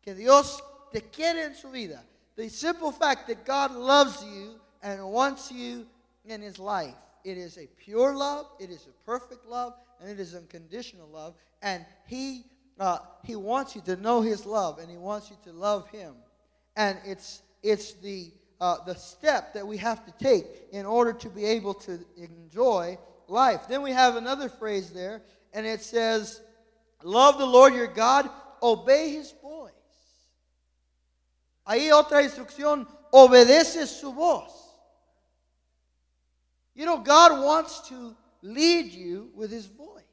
[0.02, 2.06] que Dios te quiere en su vida.
[2.36, 5.88] The simple fact that God loves you and wants you
[6.26, 6.96] in his life.
[7.24, 11.34] It is a pure love, it is a perfect love, and it is unconditional love.
[11.64, 12.44] And he,
[12.80, 16.14] uh, he wants you to know his love, and he wants you to love him.
[16.76, 18.32] And it's, it's the
[18.62, 22.98] uh, the step that we have to take in order to be able to enjoy
[23.28, 23.68] life.
[23.68, 25.22] Then we have another phrase there,
[25.54, 26.42] and it says,
[27.04, 28.30] Love the Lord your God,
[28.62, 29.72] obey his voice.
[31.68, 34.52] Ahí otra instrucción, obedece su voz.
[36.76, 40.04] You know, God wants to lead you with his voice.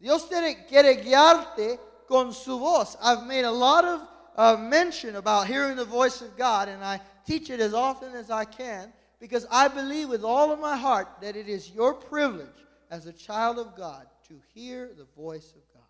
[0.00, 0.26] Dios
[0.68, 2.96] quiere guiarte con su voz.
[3.02, 4.00] I've made a lot of
[4.36, 8.30] uh, mention about hearing the voice of God, and I teach it as often as
[8.30, 12.48] I can because I believe with all of my heart that it is your privilege
[12.90, 15.82] as a child of God to hear the voice of God.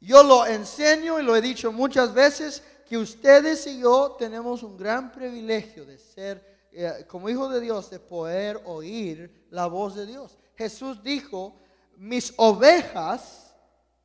[0.00, 4.76] Yo lo enseño y lo he dicho muchas veces que ustedes y yo tenemos un
[4.76, 6.42] gran privilegio de ser
[6.72, 10.36] eh, como hijos de Dios, de poder oír la voz de Dios.
[10.56, 11.54] Jesús dijo,
[11.96, 13.54] mis ovejas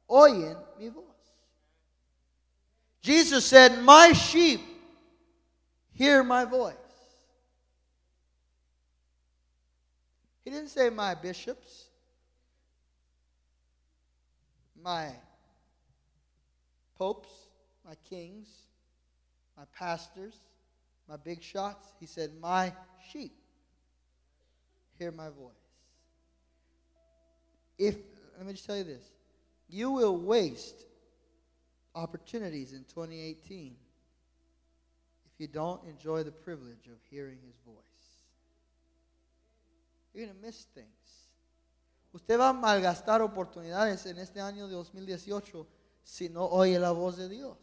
[0.08, 1.09] oyen mi voz.
[3.02, 4.62] Jesus said, My sheep
[5.94, 6.76] hear my voice.
[10.44, 11.86] He didn't say, My bishops,
[14.82, 15.12] my
[16.98, 17.30] popes,
[17.86, 18.50] my kings,
[19.58, 20.34] my pastors,
[21.08, 21.94] my big shots.
[22.00, 22.74] He said, My
[23.12, 23.34] sheep
[24.98, 25.54] hear my voice.
[27.78, 27.96] If,
[28.38, 29.04] let me just tell you this
[29.70, 30.86] you will waste
[31.96, 33.76] opportunities in 2018
[35.26, 37.76] if you don't enjoy the privilege of hearing his voice.
[40.14, 40.88] You're going to miss things.
[42.14, 45.68] Usted va a malgastar oportunidades en este año de 2018
[46.04, 47.58] si no oye la voz de Dios.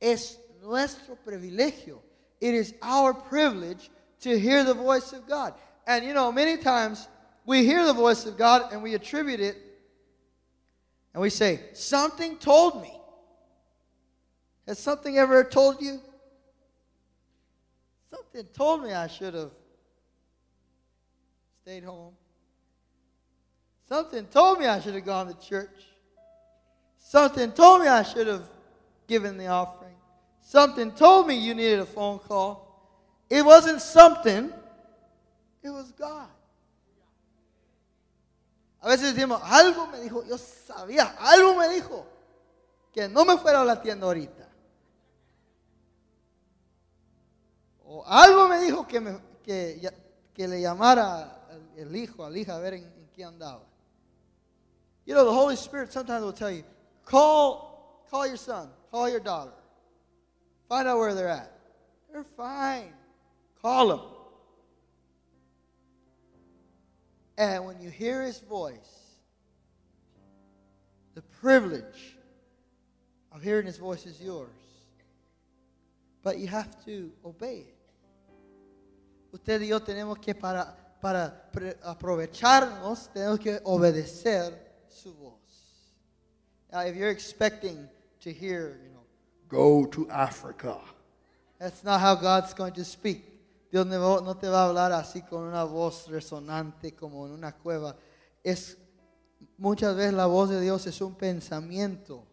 [0.00, 2.00] Es nuestro privilegio.
[2.40, 3.90] It is our privilege
[4.20, 5.54] to hear the voice of God.
[5.86, 7.08] And you know, many times
[7.44, 9.56] we hear the voice of God and we attribute it
[11.12, 12.92] and we say, Something told me.
[14.66, 16.00] Has something ever told you?
[18.10, 19.50] Something told me I should have
[21.62, 22.14] stayed home.
[23.88, 25.86] Something told me I should have gone to church.
[26.98, 28.48] Something told me I should have
[29.06, 29.94] given the offering.
[30.40, 32.66] Something told me you needed a phone call.
[33.30, 34.52] It wasn't something,
[35.62, 36.28] it was God.
[38.82, 42.04] A veces decimos, algo me dijo, yo sabía, algo me dijo
[42.92, 44.45] que no me fuera a la tienda ahorita.
[47.88, 49.90] O algo me dijo que, me, que,
[50.34, 53.62] que le llamara el hijo, al hija, a ver en, en qué andaba.
[55.04, 56.64] You know, the Holy Spirit sometimes will tell you,
[57.04, 59.52] call, call your son, call your daughter.
[60.68, 61.52] Find out where they're at.
[62.10, 62.92] They're fine.
[63.62, 64.00] Call them.
[67.38, 69.14] And when you hear his voice,
[71.14, 72.16] the privilege
[73.30, 74.50] of hearing his voice is yours.
[76.24, 77.75] But you have to obey it.
[79.36, 81.50] Usted y yo tenemos que para, para
[81.84, 85.34] aprovecharnos, tenemos que obedecer su voz.
[86.72, 87.86] Now, if you're expecting
[88.20, 89.04] to hear, you know,
[89.46, 90.78] go to Africa,
[91.58, 93.24] that's not how God's going to speak.
[93.70, 97.94] Dios no te va a hablar así con una voz resonante como en una cueva.
[98.42, 98.78] Es
[99.58, 102.24] muchas veces la voz de Dios es un pensamiento.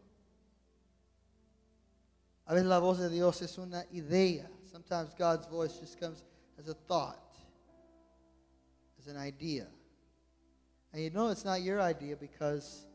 [2.46, 4.50] A veces la voz de Dios es una idea.
[4.72, 6.24] Sometimes God's voice just comes
[6.60, 7.36] as a thought,
[9.00, 9.68] as an idea.
[10.94, 12.86] And you know it's not your idea because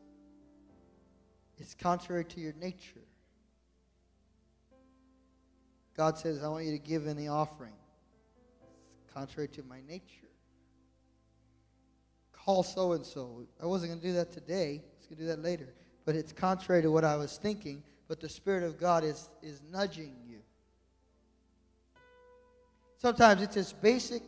[1.57, 3.01] it's contrary to your nature.
[5.97, 7.73] God says, I want you to give in the offering.
[9.03, 10.29] It's contrary to my nature.
[12.31, 13.45] Call so and so.
[13.61, 14.81] I wasn't going to do that today.
[14.81, 15.73] I was going to do that later.
[16.05, 17.83] But it's contrary to what I was thinking.
[18.07, 20.28] But the Spirit of God is, is nudging you.
[22.99, 24.21] Sometimes it's just basic.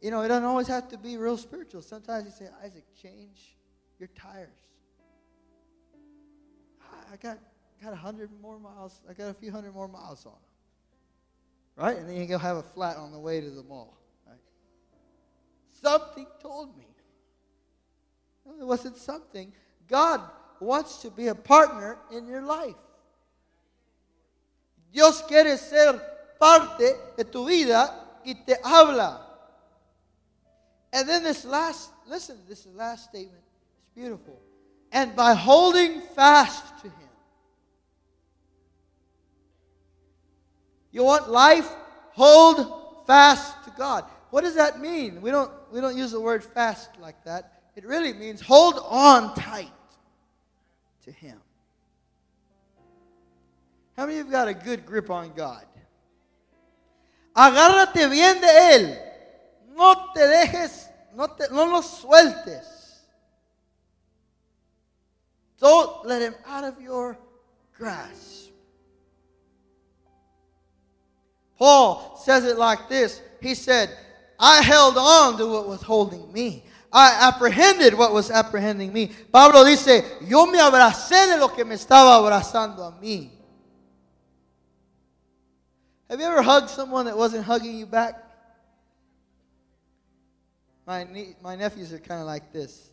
[0.00, 1.82] You know, it doesn't always have to be real spiritual.
[1.82, 3.56] Sometimes you say, Isaac, change
[3.98, 4.48] your tires.
[7.12, 7.38] I- got,
[7.82, 9.00] got a hundred more miles.
[9.08, 10.40] I got a few hundred more miles on them.
[11.84, 11.98] Right?
[11.98, 13.98] And then you go have a flat on the way to the mall.
[14.26, 14.38] Right?
[15.82, 16.86] Something told me.
[18.46, 19.52] No, it wasn't something.
[19.88, 20.22] God
[20.58, 22.76] wants to be a partner in your life.
[24.90, 26.00] Dios quiere ser
[26.40, 29.20] parte de tu vida y te habla.
[30.92, 33.42] And then this last, listen, this is last statement.
[33.78, 34.40] It's beautiful.
[34.92, 37.08] And by holding fast to Him.
[40.90, 41.68] You want life?
[42.12, 44.04] Hold fast to God.
[44.30, 45.20] What does that mean?
[45.20, 47.62] We don't, we don't use the word fast like that.
[47.76, 49.70] It really means hold on tight
[51.04, 51.38] to Him.
[53.96, 55.64] How many of you got a good grip on God?
[57.36, 58.98] Agárrate bien de Él.
[59.76, 63.04] No te dejes, no, te, no lo sueltes.
[65.58, 67.18] Don't let Him out of your
[67.76, 68.50] grasp.
[71.58, 73.20] Paul says it like this.
[73.40, 73.90] He said,
[74.38, 76.64] I held on to what was holding me.
[76.92, 79.08] I apprehended what was apprehending me.
[79.30, 83.35] Pablo dice, yo me abracé de lo que me estaba abrazando a mí.
[86.08, 88.22] Have you ever hugged someone that wasn't hugging you back?
[90.86, 92.90] My, nie- my nephews are kind of like this.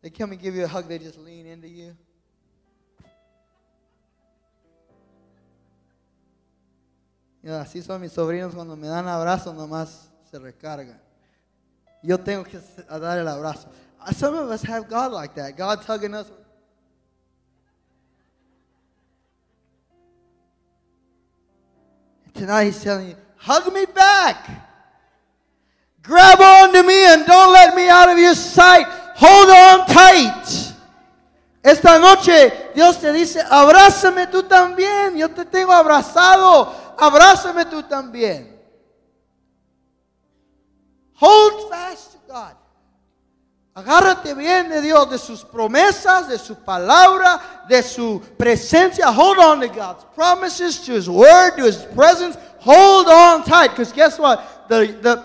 [0.00, 1.96] They come and give you a hug, they just lean into you.
[7.42, 11.00] Y así son mis sobrinos cuando me dan abrazo, nomás se recargan.
[12.02, 13.68] Yo tengo que dar el abrazo.
[14.12, 15.56] Some of us have God like that.
[15.56, 16.30] God's hugging us.
[22.36, 24.48] Tonight he's telling you, hug me back.
[26.02, 28.86] Grab on to me and don't let me out of your sight.
[29.16, 30.74] Hold on tight.
[31.64, 35.16] Esta noche Dios te dice, abrázame tú también.
[35.16, 36.72] Yo te tengo abrazado.
[36.98, 38.54] Abrázame tú también.
[41.14, 42.54] Hold fast to God.
[43.76, 49.12] Agárrate bien de Dios, de sus promesas, de su palabra, de su presencia.
[49.12, 52.38] Hold on to God's promises, to His word, to His presence.
[52.60, 54.66] Hold on tight, because guess what?
[54.70, 55.22] The, the,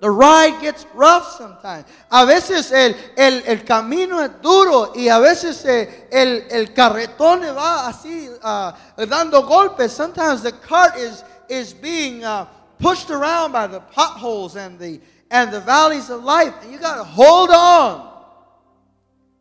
[0.00, 1.84] the ride gets rough sometimes.
[2.10, 7.42] A veces el, el, el camino es duro y a veces eh, el, el carretón
[7.54, 9.92] va así ah, dando golpes.
[9.92, 12.46] Sometimes the cart is, is being uh,
[12.78, 14.98] pushed around by the potholes and the,
[15.30, 16.54] and the valleys of life.
[16.62, 18.10] And you got to hold on.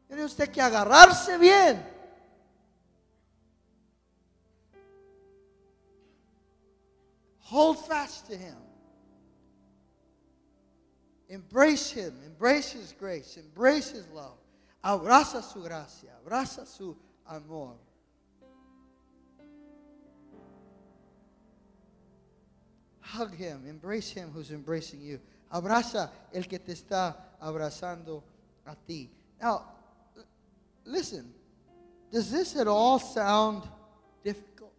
[0.07, 1.83] Tiene usted que agarrarse bien.
[7.39, 8.55] Hold fast to Him.
[11.29, 12.13] Embrace Him.
[12.25, 13.37] Embrace His grace.
[13.37, 14.37] Embrace His love.
[14.83, 16.09] Abraza su gracia.
[16.23, 16.95] Abraza su
[17.27, 17.75] amor.
[23.01, 23.65] Hug Him.
[23.67, 25.19] Embrace Him who's embracing you.
[25.49, 28.23] Abraza el que te está abrazando
[28.65, 29.09] a ti.
[29.39, 29.63] Now,
[30.85, 31.33] listen,
[32.11, 33.63] does this at all sound
[34.23, 34.73] difficult?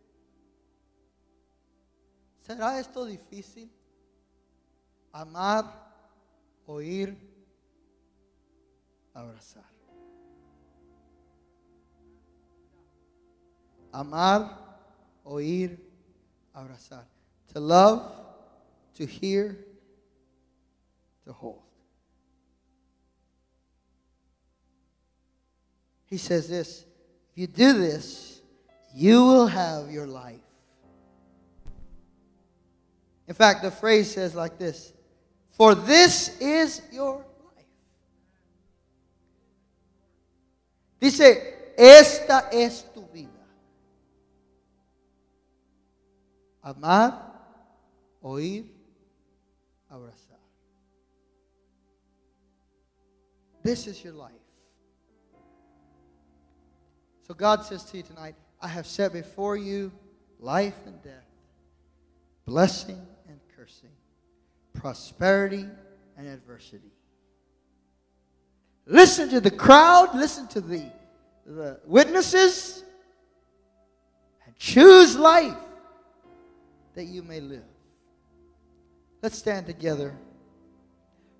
[2.47, 3.71] ¿Será esto difícil?
[5.13, 5.65] Amar,
[6.67, 7.17] oír,
[9.13, 9.65] abrazar.
[13.93, 14.57] Amar,
[15.25, 15.79] oír,
[16.53, 17.07] abrazar.
[17.53, 18.03] To love,
[18.95, 19.70] to hear,
[21.25, 21.63] to hold.
[26.07, 26.85] He says this
[27.33, 28.43] if you do this,
[28.95, 30.41] you will have your life.
[33.29, 34.93] In fact, the phrase says like this
[35.53, 37.67] For this is your life.
[41.01, 43.31] Dice, esta es tu vida.
[46.63, 47.23] Amar,
[48.21, 48.67] oír,
[53.63, 54.33] This is your life.
[57.27, 59.93] So God says to you tonight, I have set before you
[60.39, 61.27] life and death,
[62.45, 63.91] blessing and cursing,
[64.73, 65.67] prosperity
[66.17, 66.91] and adversity.
[68.87, 70.91] Listen to the crowd, listen to the,
[71.47, 72.83] the witnesses,
[74.45, 75.57] and choose life
[76.95, 77.63] that you may live.
[79.23, 80.17] Let's stand together.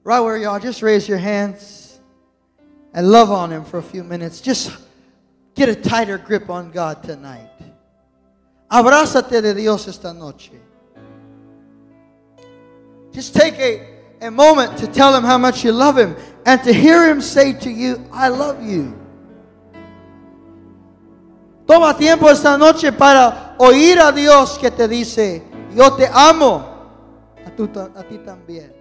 [0.05, 1.90] Right where you are, just raise your hands
[2.95, 4.41] and love on Him for a few minutes.
[4.41, 4.77] Just
[5.55, 7.51] get a tighter grip on God tonight.
[8.71, 10.53] Abrázate de Dios esta noche.
[13.13, 16.17] Just take a, a moment to tell Him how much you love Him
[16.47, 18.97] and to hear Him say to you, I love you.
[21.67, 26.65] Toma tiempo esta noche para oír a Dios que te dice, yo te amo
[27.47, 28.80] a, tu, a ti también.